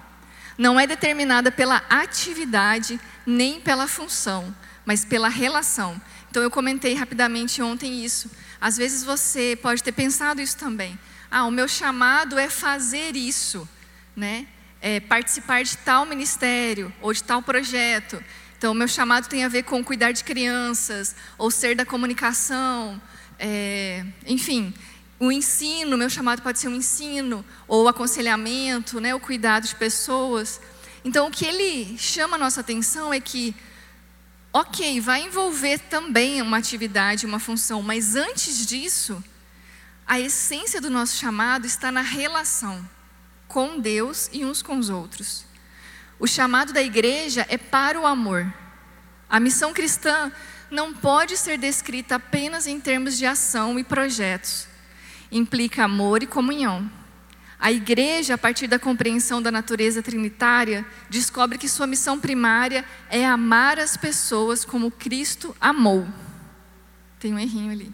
[0.58, 4.56] Não é determinada pela atividade nem pela função,
[4.86, 6.02] mas pela relação.
[6.30, 8.32] Então eu comentei rapidamente ontem isso.
[8.62, 10.98] Às vezes você pode ter pensado isso também.
[11.30, 13.68] Ah, o meu chamado é fazer isso,
[14.16, 14.48] né?
[14.82, 18.24] É participar de tal ministério ou de tal projeto.
[18.58, 23.02] Então, o meu chamado tem a ver com cuidar de crianças, ou ser da comunicação,
[23.38, 24.74] é, enfim,
[25.20, 30.60] o ensino, meu chamado pode ser um ensino, ou aconselhamento, né, o cuidado de pessoas.
[31.04, 33.56] Então, o que ele chama a nossa atenção é que
[34.52, 39.22] ok, vai envolver também uma atividade, uma função, mas antes disso,
[40.08, 42.88] a essência do nosso chamado está na relação
[43.50, 45.46] com Deus e uns com os outros.
[46.18, 48.52] O chamado da igreja é para o amor.
[49.30, 50.32] A missão cristã
[50.72, 54.68] não pode ser descrita apenas em termos de ação e projetos.
[55.32, 56.90] Implica amor e comunhão.
[57.60, 63.26] A igreja, a partir da compreensão da natureza trinitária, descobre que sua missão primária é
[63.26, 66.08] amar as pessoas como Cristo amou.
[67.20, 67.92] Tem um errinho ali.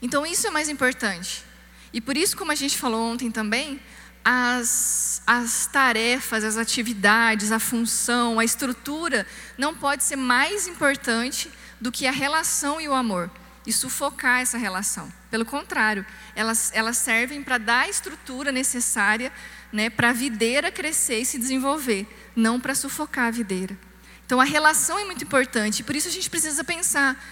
[0.00, 1.44] Então, isso é mais importante.
[1.92, 3.80] E por isso, como a gente falou ontem também,
[4.24, 11.92] as, as tarefas, as atividades, a função, a estrutura não pode ser mais importante do
[11.92, 13.30] que a relação e o amor
[13.66, 15.12] e sufocar essa relação.
[15.30, 19.32] Pelo contrário, elas, elas servem para dar a estrutura necessária
[19.72, 23.78] né, para a videira crescer e se desenvolver, não para sufocar a videira.
[24.26, 27.22] Então a relação é muito importante, por isso a gente precisa pensar: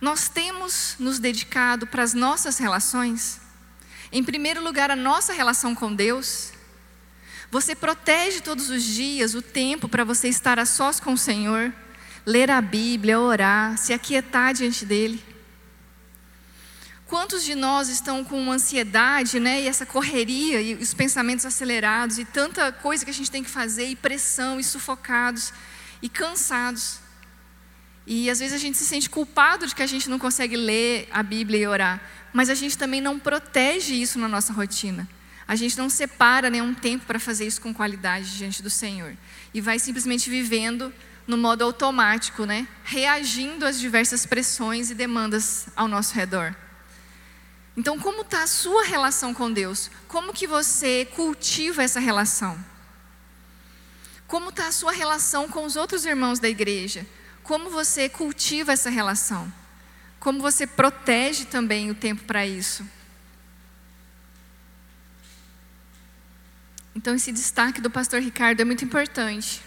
[0.00, 3.40] nós temos nos dedicado para as nossas relações?
[4.12, 6.52] Em primeiro lugar, a nossa relação com Deus.
[7.52, 11.72] Você protege todos os dias o tempo para você estar a sós com o Senhor,
[12.24, 15.22] ler a Bíblia, orar, se aquietar diante dEle.
[17.10, 22.24] Quantos de nós estão com ansiedade, né, e essa correria, e os pensamentos acelerados, e
[22.24, 25.52] tanta coisa que a gente tem que fazer, e pressão, e sufocados,
[26.00, 27.00] e cansados.
[28.06, 31.08] E às vezes a gente se sente culpado de que a gente não consegue ler
[31.10, 32.00] a Bíblia e orar,
[32.32, 35.08] mas a gente também não protege isso na nossa rotina.
[35.48, 39.16] A gente não separa nenhum tempo para fazer isso com qualidade diante do Senhor.
[39.52, 40.94] E vai simplesmente vivendo
[41.26, 42.68] no modo automático, né?
[42.84, 46.54] reagindo às diversas pressões e demandas ao nosso redor.
[47.76, 49.90] Então, como está a sua relação com Deus?
[50.08, 52.58] Como que você cultiva essa relação?
[54.26, 57.06] Como está a sua relação com os outros irmãos da igreja?
[57.42, 59.52] Como você cultiva essa relação?
[60.18, 62.86] Como você protege também o tempo para isso?
[66.94, 69.62] Então, esse destaque do pastor Ricardo é muito importante.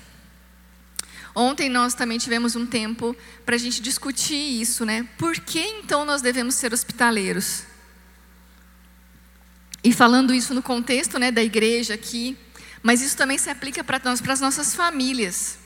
[1.36, 5.08] Ontem nós também tivemos um tempo para a gente discutir isso, né?
[5.18, 7.64] Por que então nós devemos ser hospitaleiros?
[9.84, 12.38] E falando isso no contexto né, da igreja aqui,
[12.82, 15.58] mas isso também se aplica para nós, para as nossas famílias.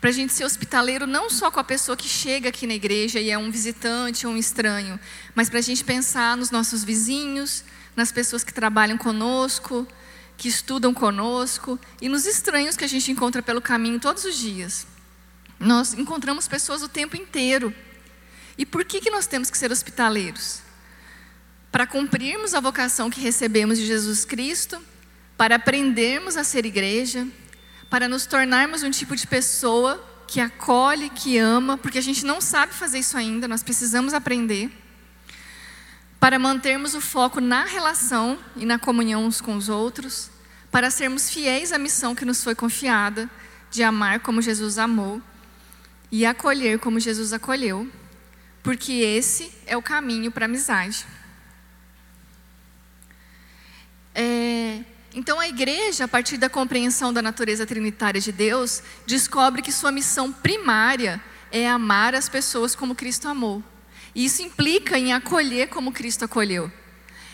[0.00, 3.18] Para a gente ser hospitaleiro não só com a pessoa que chega aqui na igreja
[3.18, 5.00] e é um visitante ou um estranho,
[5.34, 7.64] mas para a gente pensar nos nossos vizinhos,
[7.96, 9.88] nas pessoas que trabalham conosco,
[10.36, 14.86] que estudam conosco e nos estranhos que a gente encontra pelo caminho todos os dias.
[15.58, 17.74] Nós encontramos pessoas o tempo inteiro.
[18.58, 20.65] E por que, que nós temos que ser hospitaleiros?
[21.70, 24.80] Para cumprirmos a vocação que recebemos de Jesus Cristo,
[25.36, 27.26] para aprendermos a ser igreja,
[27.90, 32.40] para nos tornarmos um tipo de pessoa que acolhe, que ama, porque a gente não
[32.40, 34.70] sabe fazer isso ainda, nós precisamos aprender.
[36.18, 40.30] Para mantermos o foco na relação e na comunhão uns com os outros,
[40.70, 43.30] para sermos fiéis à missão que nos foi confiada,
[43.70, 45.22] de amar como Jesus amou
[46.10, 47.90] e acolher como Jesus acolheu,
[48.62, 51.06] porque esse é o caminho para a amizade.
[54.18, 54.80] É,
[55.14, 59.92] então a igreja, a partir da compreensão da natureza trinitária de Deus, descobre que sua
[59.92, 63.62] missão primária é amar as pessoas como Cristo amou.
[64.14, 66.72] E isso implica em acolher como Cristo acolheu.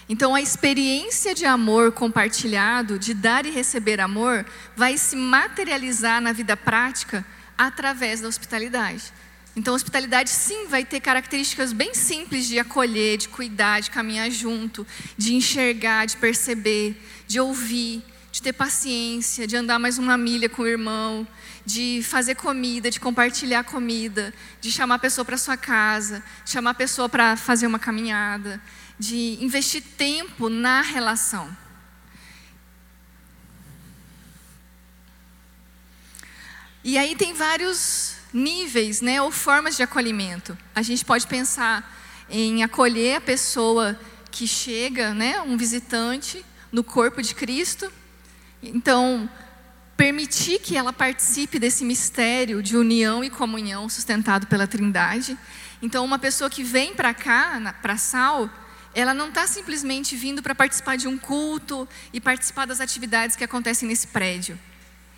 [0.08, 4.44] Então, a experiência de amor compartilhado, de dar e receber amor,
[4.76, 7.24] vai se materializar na vida prática
[7.56, 9.12] através da hospitalidade.
[9.54, 14.86] Então, hospitalidade, sim, vai ter características bem simples de acolher, de cuidar, de caminhar junto,
[15.16, 20.62] de enxergar, de perceber, de ouvir, de ter paciência, de andar mais uma milha com
[20.62, 21.28] o irmão,
[21.66, 26.70] de fazer comida, de compartilhar comida, de chamar a pessoa para sua casa, de chamar
[26.70, 28.58] a pessoa para fazer uma caminhada,
[28.98, 31.54] de investir tempo na relação.
[36.82, 40.56] E aí tem vários níveis, né, ou formas de acolhimento.
[40.74, 41.98] A gente pode pensar
[42.30, 43.98] em acolher a pessoa
[44.30, 47.92] que chega, né, um visitante no corpo de Cristo.
[48.62, 49.28] Então,
[49.96, 55.36] permitir que ela participe desse mistério de união e comunhão sustentado pela Trindade.
[55.82, 58.48] Então, uma pessoa que vem para cá, para Sal,
[58.94, 63.44] ela não está simplesmente vindo para participar de um culto e participar das atividades que
[63.44, 64.58] acontecem nesse prédio.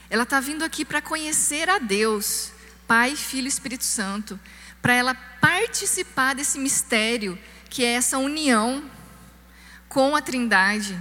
[0.08, 2.52] Ela está vindo aqui para conhecer a Deus,
[2.86, 4.38] Pai, Filho e Espírito Santo,
[4.80, 7.38] para ela participar desse mistério
[7.70, 8.84] que é essa união
[9.88, 10.98] com a Trindade.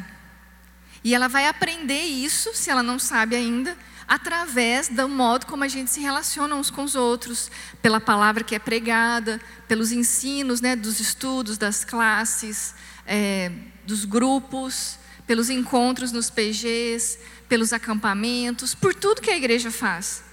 [1.04, 5.68] E ela vai aprender isso, se ela não sabe ainda, através do modo como a
[5.68, 10.76] gente se relaciona uns com os outros, pela palavra que é pregada, pelos ensinos né,
[10.76, 12.74] dos estudos, das classes,
[13.06, 13.52] é,
[13.86, 17.20] dos grupos, pelos encontros nos PGs,
[17.50, 20.24] pelos acampamentos, por tudo que a igreja faz.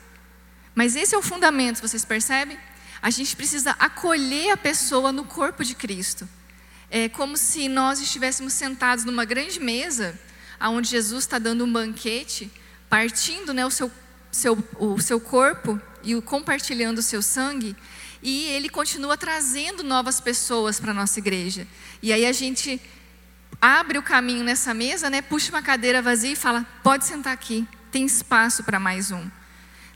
[0.81, 2.59] Mas esse é o fundamento, vocês percebem?
[3.03, 6.27] A gente precisa acolher a pessoa no corpo de Cristo.
[6.90, 10.19] É como se nós estivéssemos sentados numa grande mesa,
[10.59, 12.51] onde Jesus está dando um banquete,
[12.88, 13.93] partindo né, o, seu,
[14.33, 17.77] seu, o seu corpo e compartilhando o seu sangue,
[18.23, 21.69] e ele continua trazendo novas pessoas para a nossa igreja.
[22.01, 22.81] E aí a gente
[23.61, 27.69] abre o caminho nessa mesa, né, puxa uma cadeira vazia e fala: pode sentar aqui,
[27.93, 29.39] tem espaço para mais um.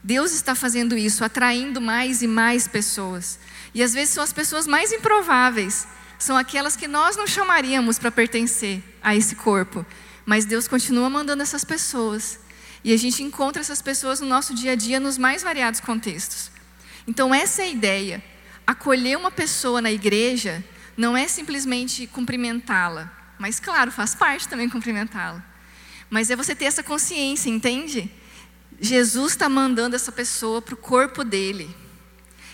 [0.05, 3.39] Deus está fazendo isso, atraindo mais e mais pessoas.
[3.75, 5.89] E às vezes são as pessoas mais improváveis,
[6.19, 9.85] são aquelas que nós não chamaríamos para pertencer a esse corpo.
[10.27, 12.39] Mas Deus continua mandando essas pessoas.
[12.85, 16.51] E a gente encontra essas pessoas no nosso dia a dia nos mais variados contextos.
[17.07, 18.23] Então, essa é a ideia.
[18.67, 20.63] Acolher uma pessoa na igreja
[20.99, 25.43] não é simplesmente cumprimentá-la, mas, claro, faz parte também cumprimentá-la.
[26.11, 28.11] Mas é você ter essa consciência, entende?
[28.81, 31.75] Jesus está mandando essa pessoa para o corpo dele.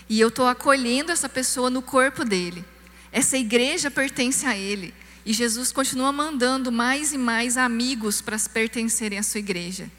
[0.07, 2.63] E eu estou acolhendo essa pessoa no corpo dele.
[3.11, 4.93] Essa igreja pertence a ele.
[5.25, 9.89] E Jesus continua mandando mais e mais amigos para pertencerem à sua igreja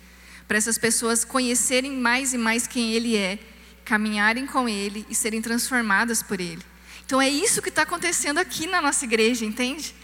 [0.53, 3.39] para essas pessoas conhecerem mais e mais quem Ele é,
[3.87, 6.61] caminharem com Ele e serem transformadas por Ele.
[7.07, 9.95] Então é isso que está acontecendo aqui na nossa igreja, entende?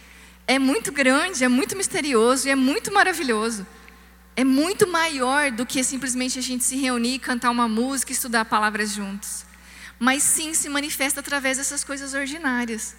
[0.47, 3.63] É muito grande, é muito misterioso e é muito maravilhoso.
[4.39, 8.45] É muito maior do que simplesmente a gente se reunir, cantar uma música e estudar
[8.45, 9.43] palavras juntos.
[9.99, 12.95] Mas sim se manifesta através dessas coisas ordinárias.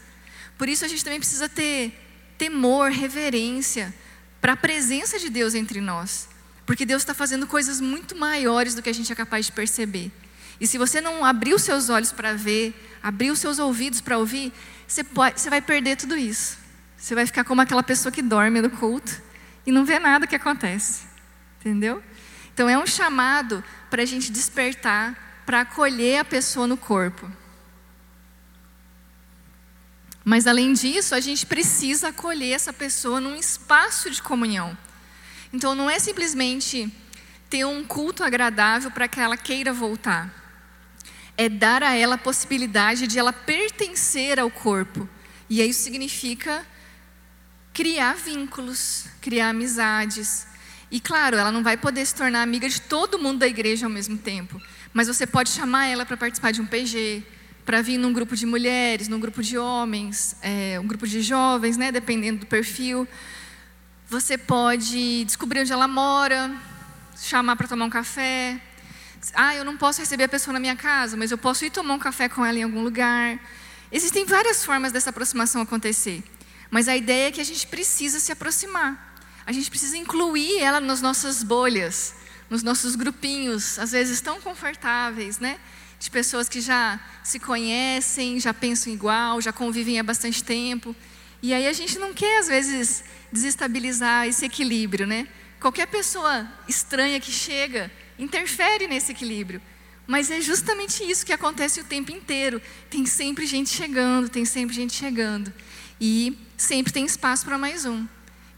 [0.59, 1.99] Por isso a gente também precisa ter
[2.37, 3.95] temor, reverência
[4.39, 6.29] para a presença de Deus entre nós.
[6.67, 10.13] Porque Deus está fazendo coisas muito maiores do que a gente é capaz de perceber.
[10.61, 14.19] E se você não abrir os seus olhos para ver, abrir os seus ouvidos para
[14.19, 14.53] ouvir,
[14.87, 16.59] você, pode, você vai perder tudo isso.
[16.99, 19.23] Você vai ficar como aquela pessoa que dorme no culto
[19.65, 21.09] e não vê nada que acontece.
[21.61, 22.03] Entendeu?
[22.53, 27.31] Então é um chamado para a gente despertar para acolher a pessoa no corpo.
[30.25, 34.77] Mas além disso, a gente precisa acolher essa pessoa num espaço de comunhão.
[35.53, 36.93] Então não é simplesmente
[37.49, 40.33] ter um culto agradável para que ela queira voltar.
[41.37, 45.09] É dar a ela a possibilidade de ela pertencer ao corpo.
[45.49, 46.65] E isso significa
[47.73, 50.47] criar vínculos, criar amizades.
[50.91, 53.91] E claro, ela não vai poder se tornar amiga de todo mundo da igreja ao
[53.91, 54.61] mesmo tempo,
[54.93, 57.23] mas você pode chamar ela para participar de um PG,
[57.65, 61.77] para vir num grupo de mulheres, num grupo de homens, é, um grupo de jovens,
[61.77, 63.07] né, dependendo do perfil.
[64.09, 66.51] Você pode descobrir onde ela mora,
[67.17, 68.61] chamar para tomar um café.
[69.35, 71.95] Ah, eu não posso receber a pessoa na minha casa, mas eu posso ir tomar
[71.95, 73.39] um café com ela em algum lugar.
[73.93, 76.25] Existem várias formas dessa aproximação acontecer.
[76.71, 79.10] Mas a ideia é que a gente precisa se aproximar.
[79.51, 82.15] A gente precisa incluir ela nas nossas bolhas,
[82.49, 85.59] nos nossos grupinhos, às vezes tão confortáveis, né?
[85.99, 90.95] De pessoas que já se conhecem, já pensam igual, já convivem há bastante tempo.
[91.43, 95.27] E aí a gente não quer, às vezes, desestabilizar esse equilíbrio, né?
[95.59, 97.91] Qualquer pessoa estranha que chega
[98.21, 99.61] interfere nesse equilíbrio.
[100.07, 102.63] Mas é justamente isso que acontece o tempo inteiro.
[102.89, 105.53] Tem sempre gente chegando, tem sempre gente chegando.
[106.01, 108.07] E sempre tem espaço para mais um.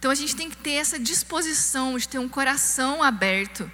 [0.02, 3.70] Então a gente tem que ter essa disposição de ter um coração aberto.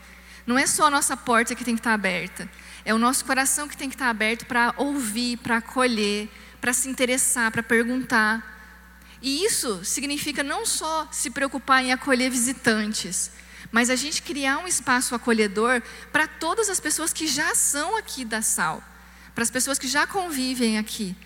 [0.47, 2.47] Não é só a nossa porta que tem que estar aberta.
[2.85, 6.29] É o nosso coração que tem que estar aberto para ouvir, para acolher,
[6.61, 8.45] para se interessar, para perguntar.
[9.23, 13.31] E isso significa não só se preocupar em acolher visitantes,
[13.73, 15.81] mas a gente criar um espaço acolhedor
[16.13, 18.85] para todas as pessoas que já são aqui da Sal,
[19.35, 21.17] para as pessoas que já convivem aqui.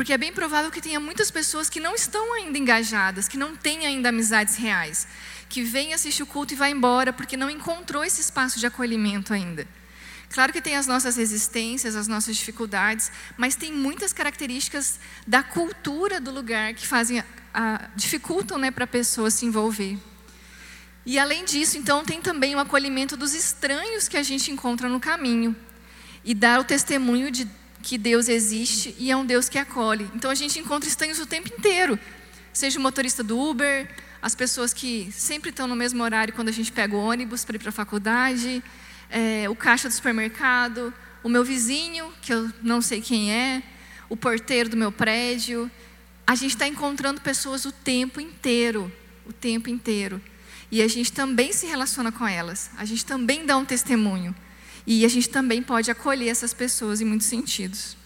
[0.00, 3.54] Porque é bem provável que tenha muitas pessoas que não estão ainda engajadas, que não
[3.54, 5.06] têm ainda amizades reais,
[5.46, 9.34] que vêm assistir o culto e vai embora porque não encontrou esse espaço de acolhimento
[9.34, 9.68] ainda.
[10.30, 16.18] Claro que tem as nossas resistências, as nossas dificuldades, mas tem muitas características da cultura
[16.18, 17.22] do lugar que fazem
[17.52, 19.98] a, dificultam né, para a pessoa se envolver.
[21.04, 24.98] E além disso, então, tem também o acolhimento dos estranhos que a gente encontra no
[24.98, 25.54] caminho
[26.24, 30.08] e dar o testemunho de que Deus existe e é um Deus que acolhe.
[30.14, 31.98] Então a gente encontra estranhos o tempo inteiro,
[32.52, 33.88] seja o motorista do Uber,
[34.22, 37.56] as pessoas que sempre estão no mesmo horário quando a gente pega o ônibus para
[37.56, 38.62] ir para a faculdade,
[39.08, 43.62] é, o caixa do supermercado, o meu vizinho, que eu não sei quem é,
[44.08, 45.70] o porteiro do meu prédio.
[46.26, 48.92] A gente está encontrando pessoas o tempo inteiro,
[49.26, 50.20] o tempo inteiro.
[50.70, 54.34] E a gente também se relaciona com elas, a gente também dá um testemunho.
[54.86, 57.96] E a gente também pode acolher essas pessoas em muitos sentidos.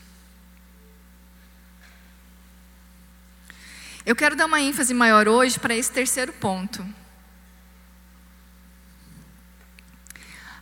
[4.04, 6.84] Eu quero dar uma ênfase maior hoje para esse terceiro ponto.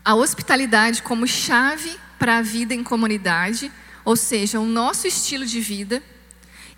[0.05, 3.71] a hospitalidade como chave para a vida em comunidade,
[4.05, 6.03] ou seja, o nosso estilo de vida,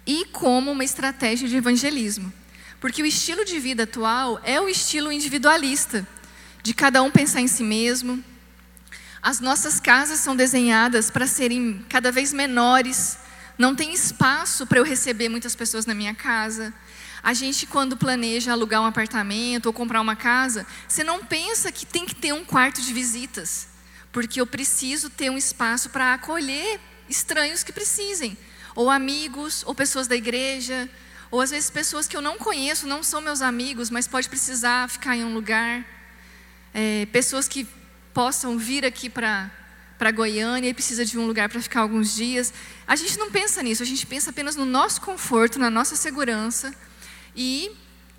[0.06, 2.32] e como uma estratégia de evangelismo.
[2.80, 6.06] Porque o estilo de vida atual é o estilo individualista,
[6.62, 8.22] de cada um pensar em si mesmo.
[9.24, 13.16] As nossas casas são desenhadas para serem cada vez menores,
[13.56, 16.74] não tem espaço para eu receber muitas pessoas na minha casa.
[17.22, 21.86] A gente, quando planeja alugar um apartamento ou comprar uma casa, você não pensa que
[21.86, 23.66] tem que ter um quarto de visitas,
[24.12, 28.36] porque eu preciso ter um espaço para acolher estranhos que precisem,
[28.74, 30.86] ou amigos, ou pessoas da igreja,
[31.30, 34.86] ou às vezes pessoas que eu não conheço, não são meus amigos, mas pode precisar
[34.90, 35.82] ficar em um lugar.
[36.74, 37.66] É, pessoas que
[38.14, 39.50] possam vir aqui para
[39.98, 42.52] para Goiânia e precisa de um lugar para ficar alguns dias.
[42.86, 46.74] A gente não pensa nisso, a gente pensa apenas no nosso conforto, na nossa segurança.
[47.34, 47.70] E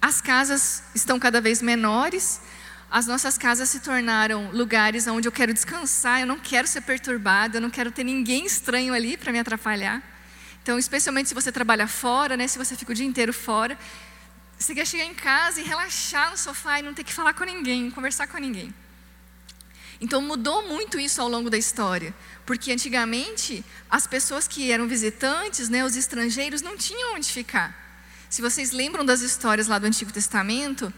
[0.02, 2.40] as casas estão cada vez menores,
[2.90, 7.58] as nossas casas se tornaram lugares onde eu quero descansar, eu não quero ser perturbada,
[7.58, 10.02] eu não quero ter ninguém estranho ali para me atrapalhar.
[10.64, 13.78] Então, especialmente se você trabalha fora, né, se você fica o dia inteiro fora,
[14.58, 17.44] você quer chegar em casa e relaxar no sofá e não ter que falar com
[17.44, 18.74] ninguém, conversar com ninguém.
[20.00, 22.14] Então mudou muito isso ao longo da história,
[22.46, 27.84] porque antigamente as pessoas que eram visitantes, né, os estrangeiros, não tinham onde ficar.
[28.30, 30.92] Se vocês lembram das histórias lá do Antigo Testamento,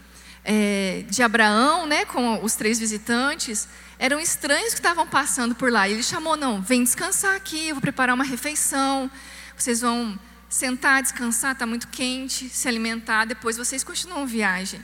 [0.44, 3.68] é, de Abraão, né, com os três visitantes,
[3.98, 5.88] eram estranhos que estavam passando por lá.
[5.88, 9.10] E ele chamou, não, vem descansar aqui, eu vou preparar uma refeição,
[9.56, 10.18] vocês vão
[10.48, 14.80] sentar, descansar, está muito quente, se alimentar, depois vocês continuam viagem.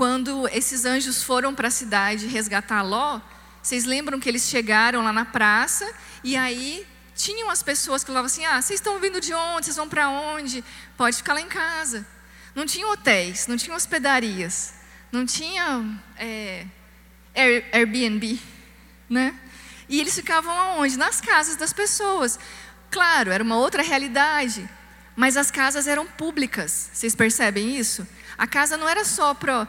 [0.00, 3.20] Quando esses anjos foram para a cidade resgatar Ló,
[3.62, 5.86] vocês lembram que eles chegaram lá na praça
[6.24, 9.66] e aí tinham as pessoas que falavam assim: ah, vocês estão vindo de onde?
[9.66, 10.64] Vocês vão para onde?
[10.96, 12.06] Pode ficar lá em casa.
[12.54, 14.72] Não tinha hotéis, não tinha hospedarias,
[15.12, 15.84] não tinha
[16.16, 16.64] é,
[17.70, 18.40] Airbnb,
[19.06, 19.38] né?
[19.86, 20.96] E eles ficavam aonde?
[20.96, 22.38] Nas casas das pessoas.
[22.90, 24.66] Claro, era uma outra realidade,
[25.14, 26.88] mas as casas eram públicas.
[26.90, 28.08] Vocês percebem isso?
[28.38, 29.68] A casa não era só para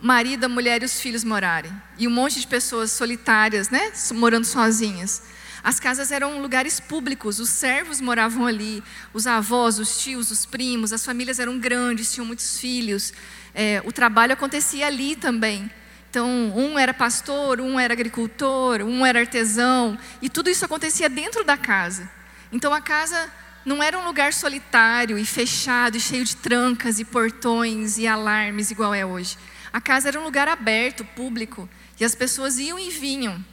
[0.00, 1.72] marido, a mulher e os filhos morarem.
[1.98, 5.22] E um monte de pessoas solitárias, né, morando sozinhas.
[5.62, 8.82] As casas eram lugares públicos, os servos moravam ali,
[9.12, 13.12] os avós, os tios, os primos, as famílias eram grandes, tinham muitos filhos.
[13.54, 15.70] É, o trabalho acontecia ali também.
[16.08, 16.26] Então,
[16.56, 21.56] um era pastor, um era agricultor, um era artesão, e tudo isso acontecia dentro da
[21.56, 22.10] casa.
[22.50, 23.30] Então, a casa
[23.64, 28.70] não era um lugar solitário e fechado e cheio de trancas e portões e alarmes
[28.70, 29.36] igual é hoje.
[29.72, 31.68] A casa era um lugar aberto, público,
[31.98, 33.44] e as pessoas iam e vinham.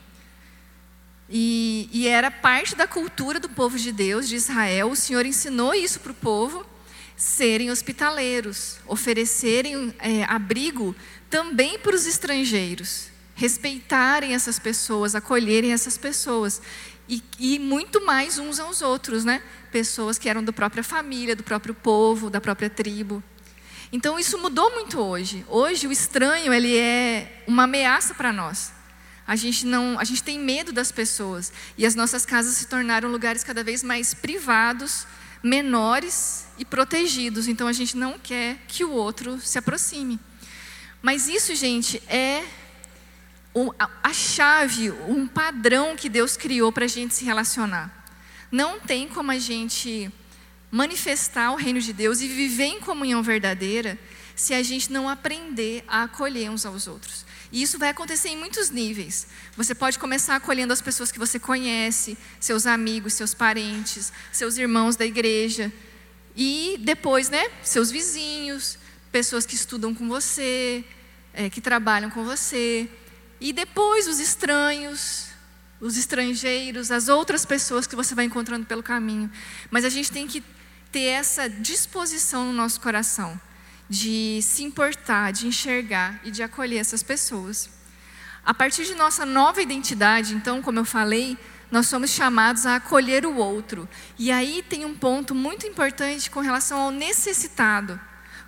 [1.30, 4.90] E, e era parte da cultura do povo de Deus, de Israel.
[4.92, 6.66] O Senhor ensinou isso para o povo,
[7.16, 10.96] serem hospitaleiros, oferecerem é, abrigo
[11.30, 16.62] também para os estrangeiros, respeitarem essas pessoas, acolherem essas pessoas.
[17.10, 19.42] E, e, muito mais uns aos outros, né?
[19.72, 23.24] Pessoas que eram da própria família, do próprio povo, da própria tribo.
[23.92, 25.46] Então isso mudou muito hoje.
[25.48, 28.74] Hoje o estranho ele é uma ameaça para nós.
[29.26, 33.10] A gente não, a gente tem medo das pessoas e as nossas casas se tornaram
[33.10, 35.06] lugares cada vez mais privados,
[35.44, 37.48] menores e protegidos.
[37.48, 40.20] Então a gente não quer que o outro se aproxime.
[41.02, 42.44] Mas isso, gente, é
[44.04, 48.06] a chave, um padrão que Deus criou para a gente se relacionar.
[48.52, 50.12] Não tem como a gente
[50.72, 53.98] manifestar o reino de Deus e viver em comunhão verdadeira
[54.36, 57.26] se a gente não aprender a acolher uns aos outros.
[57.52, 59.28] E isso vai acontecer em muitos níveis.
[59.56, 64.96] Você pode começar acolhendo as pessoas que você conhece, seus amigos, seus parentes, seus irmãos
[64.96, 65.72] da igreja.
[66.36, 68.78] E depois, né, seus vizinhos,
[69.12, 70.84] pessoas que estudam com você,
[71.34, 72.90] é, que trabalham com você.
[73.40, 75.30] E depois os estranhos,
[75.80, 79.32] os estrangeiros, as outras pessoas que você vai encontrando pelo caminho.
[79.72, 80.44] Mas a gente tem que
[80.92, 83.40] ter essa disposição no nosso coração
[83.90, 87.70] de se importar, de enxergar e de acolher essas pessoas.
[88.46, 91.38] A partir de nossa nova identidade, então, como eu falei,
[91.70, 93.88] nós somos chamados a acolher o outro.
[94.18, 98.00] E aí tem um ponto muito importante com relação ao necessitado,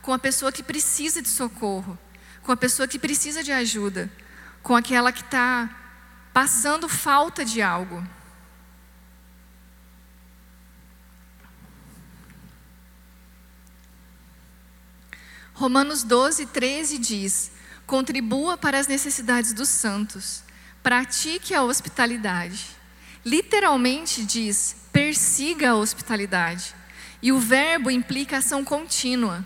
[0.02, 1.98] com a pessoa que precisa de socorro,
[2.44, 4.10] com a pessoa que precisa de ajuda,
[4.64, 5.70] com aquela que está
[6.34, 8.06] passando falta de algo.
[15.60, 17.52] Romanos 12, 13 diz:
[17.86, 20.42] contribua para as necessidades dos santos,
[20.82, 22.66] pratique a hospitalidade.
[23.26, 26.74] Literalmente diz: persiga a hospitalidade.
[27.22, 29.46] E o verbo implica ação contínua.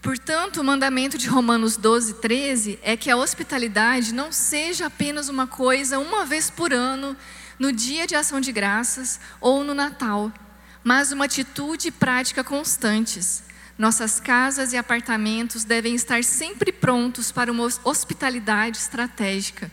[0.00, 5.46] Portanto, o mandamento de Romanos 12, 13 é que a hospitalidade não seja apenas uma
[5.46, 7.14] coisa uma vez por ano,
[7.58, 10.32] no dia de ação de graças ou no Natal,
[10.82, 13.49] mas uma atitude e prática constantes
[13.80, 19.70] nossas casas e apartamentos devem estar sempre prontos para uma hospitalidade estratégica,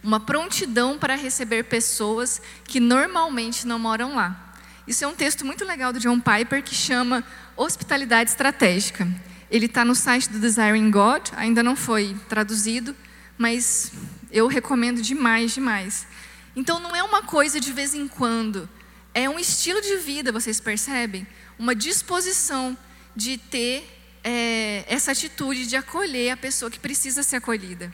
[0.00, 4.54] uma prontidão para receber pessoas que normalmente não moram lá.
[4.86, 7.24] Isso é um texto muito legal do John Piper que chama
[7.56, 9.08] Hospitalidade Estratégica.
[9.50, 12.94] Ele está no site do Desiring God, ainda não foi traduzido,
[13.36, 13.90] mas
[14.30, 16.06] eu recomendo demais, demais.
[16.54, 18.68] Então não é uma coisa de vez em quando,
[19.12, 21.26] é um estilo de vida, vocês percebem?
[21.58, 22.78] Uma disposição
[23.18, 23.84] de ter
[24.22, 27.92] é, essa atitude de acolher a pessoa que precisa ser acolhida.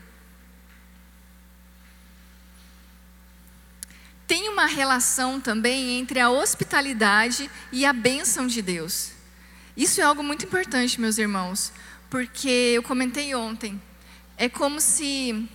[4.26, 9.12] Tem uma relação também entre a hospitalidade e a bênção de Deus.
[9.74, 11.72] Isso é algo muito importante, meus irmãos,
[12.10, 13.80] porque eu comentei ontem.
[14.36, 15.48] É como se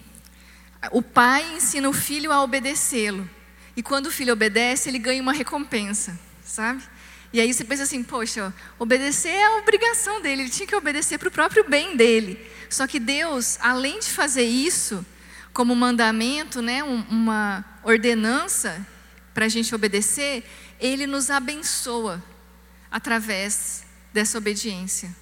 [0.91, 3.29] o pai ensina o filho a obedecê-lo.
[3.77, 6.81] E quando o filho obedece, ele ganha uma recompensa, sabe?
[7.31, 11.17] E aí você pensa assim, poxa, obedecer é a obrigação dele, ele tinha que obedecer
[11.19, 12.39] para o próprio bem dele.
[12.69, 15.05] Só que Deus, além de fazer isso,
[15.53, 18.85] como mandamento, né, uma ordenança
[19.33, 20.43] para a gente obedecer,
[20.79, 22.23] ele nos abençoa
[22.91, 25.15] através dessa obediência.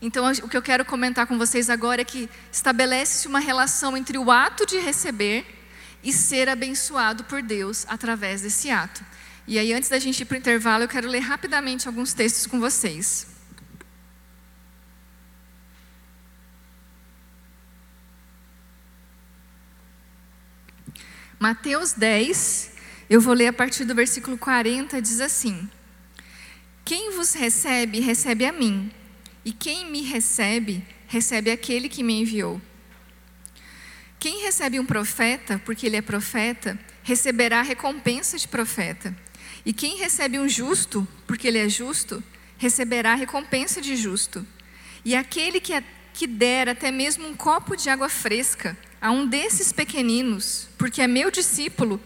[0.00, 4.18] Então, o que eu quero comentar com vocês agora é que estabelece-se uma relação entre
[4.18, 5.46] o ato de receber
[6.02, 9.02] e ser abençoado por Deus através desse ato.
[9.48, 12.46] E aí, antes da gente ir para o intervalo, eu quero ler rapidamente alguns textos
[12.46, 13.28] com vocês.
[21.38, 22.72] Mateus 10,
[23.08, 25.68] eu vou ler a partir do versículo 40, diz assim:
[26.84, 28.90] Quem vos recebe, recebe a mim,
[29.44, 32.60] e quem me recebe, recebe aquele que me enviou.
[34.18, 39.14] Quem recebe um profeta, porque ele é profeta, receberá recompensa de profeta.
[39.66, 42.22] E quem recebe um justo, porque ele é justo,
[42.56, 44.46] receberá recompensa de justo.
[45.04, 45.72] E aquele que,
[46.14, 51.08] que der até mesmo um copo de água fresca a um desses pequeninos, porque é
[51.08, 52.00] meu discípulo,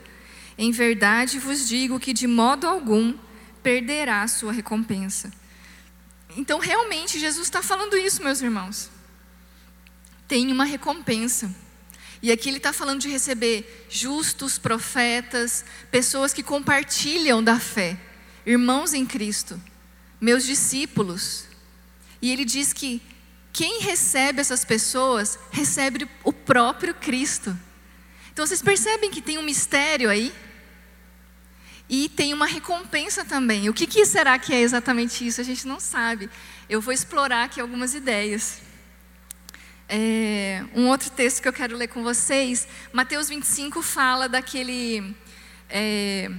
[0.56, 3.14] em verdade vos digo que de modo algum
[3.62, 5.30] perderá a sua recompensa.
[6.38, 8.88] Então, realmente, Jesus está falando isso, meus irmãos.
[10.26, 11.54] Tem uma recompensa.
[12.22, 17.96] E aqui ele está falando de receber justos, profetas, pessoas que compartilham da fé,
[18.44, 19.60] irmãos em Cristo,
[20.20, 21.46] meus discípulos.
[22.20, 23.00] E ele diz que
[23.52, 27.56] quem recebe essas pessoas recebe o próprio Cristo.
[28.32, 30.32] Então vocês percebem que tem um mistério aí?
[31.88, 33.68] E tem uma recompensa também.
[33.68, 35.40] O que, que, será que é exatamente isso?
[35.40, 36.30] A gente não sabe.
[36.68, 38.60] Eu vou explorar aqui algumas ideias.
[39.92, 45.16] É, um outro texto que eu quero ler com vocês, Mateus 25 fala daquele
[45.68, 46.30] é,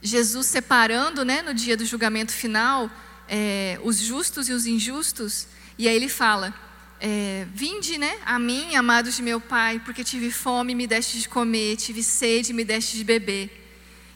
[0.00, 2.88] Jesus separando, né, no dia do julgamento final,
[3.28, 5.48] é, os justos e os injustos.
[5.76, 6.54] E aí ele fala:
[7.00, 11.28] é, Vinde, né, a mim, amados de meu Pai, porque tive fome, me deste de
[11.28, 13.50] comer, tive sede, me deste de beber.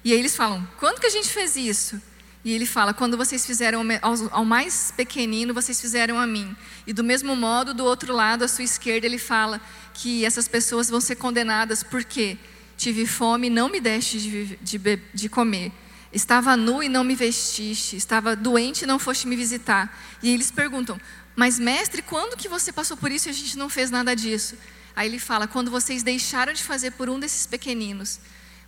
[0.04, 2.00] E aí eles falam: quando que a gente fez isso?
[2.44, 3.82] E ele fala: quando vocês fizeram
[4.30, 6.54] ao, mais pequenino, vocês fizeram a mim.
[6.86, 9.60] E do mesmo modo, do outro lado, à sua esquerda, ele fala
[9.94, 12.36] que essas pessoas vão ser condenadas porque
[12.76, 15.72] tive fome e não me deste de, de, de comer.
[16.12, 17.96] Estava nu e não me vestiste.
[17.96, 19.98] Estava doente e não foste me visitar.
[20.22, 21.00] E eles perguntam:
[21.34, 24.54] mas mestre, quando que você passou por isso e a gente não fez nada disso?
[24.94, 28.20] Aí ele fala: quando vocês deixaram de fazer por um desses pequeninos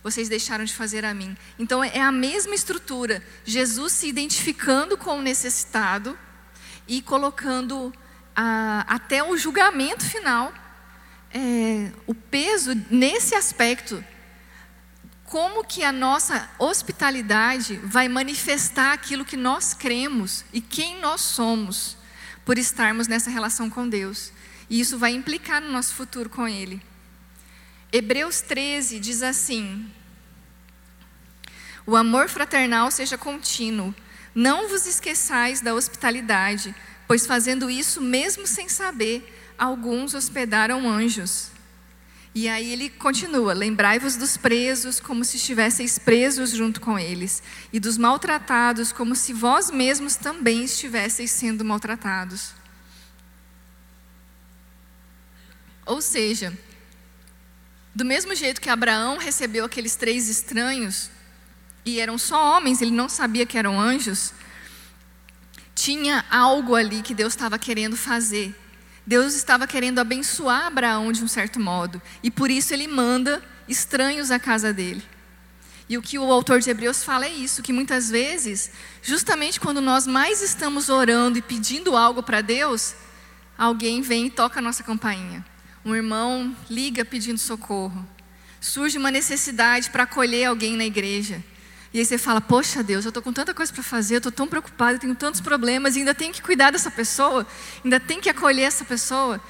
[0.09, 1.35] vocês deixaram de fazer a mim.
[1.59, 3.21] Então é a mesma estrutura.
[3.43, 6.17] Jesus se identificando com o necessitado
[6.87, 7.93] e colocando
[8.33, 10.53] a, até o julgamento final
[11.33, 14.03] é, o peso nesse aspecto.
[15.25, 21.97] Como que a nossa hospitalidade vai manifestar aquilo que nós cremos e quem nós somos
[22.45, 24.31] por estarmos nessa relação com Deus.
[24.69, 26.81] E isso vai implicar no nosso futuro com Ele.
[27.91, 29.89] Hebreus 13 diz assim:
[31.87, 33.95] O amor fraternal seja contínuo.
[34.35, 36.75] Não vos esqueçais da hospitalidade,
[37.07, 41.49] pois fazendo isso, mesmo sem saber, alguns hospedaram anjos.
[42.35, 47.79] E aí ele continua: Lembrai-vos dos presos como se estivesseis presos junto com eles, e
[47.79, 52.51] dos maltratados como se vós mesmos também estivesseis sendo maltratados.
[55.85, 56.55] Ou seja,
[57.95, 61.09] do mesmo jeito que Abraão recebeu aqueles três estranhos,
[61.87, 64.33] e eram só homens, ele não sabia que eram anjos,
[65.73, 68.53] tinha algo ali que Deus estava querendo fazer.
[69.05, 74.31] Deus estava querendo abençoar Abraão de um certo modo, e por isso ele manda estranhos
[74.31, 75.01] à casa dele.
[75.87, 78.69] E o que o autor de Hebreus fala é isso: que muitas vezes,
[79.01, 82.95] justamente quando nós mais estamos orando e pedindo algo para Deus,
[83.57, 85.45] alguém vem e toca a nossa campainha.
[85.85, 88.05] Um irmão liga pedindo socorro.
[88.59, 91.41] Surge uma necessidade para acolher alguém na igreja.
[91.97, 94.31] E aí você fala: Poxa Deus, eu estou com tanta coisa para fazer, eu estou
[94.31, 97.43] tão preocupado, tenho tantos problemas, e ainda tenho que cuidar dessa pessoa,
[97.83, 99.41] ainda tenho que acolher essa pessoa.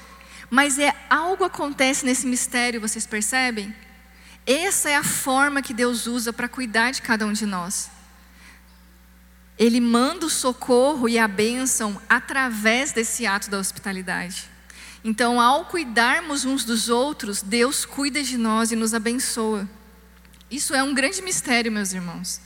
[0.48, 3.76] Mas é algo acontece nesse mistério, vocês percebem?
[4.46, 7.90] Essa é a forma que Deus usa para cuidar de cada um de nós.
[9.58, 14.48] Ele manda o socorro e a bênção através desse ato da hospitalidade.
[15.04, 19.68] Então, ao cuidarmos uns dos outros, Deus cuida de nós e nos abençoa.
[20.50, 22.40] Isso é um grande mistério, meus irmãos.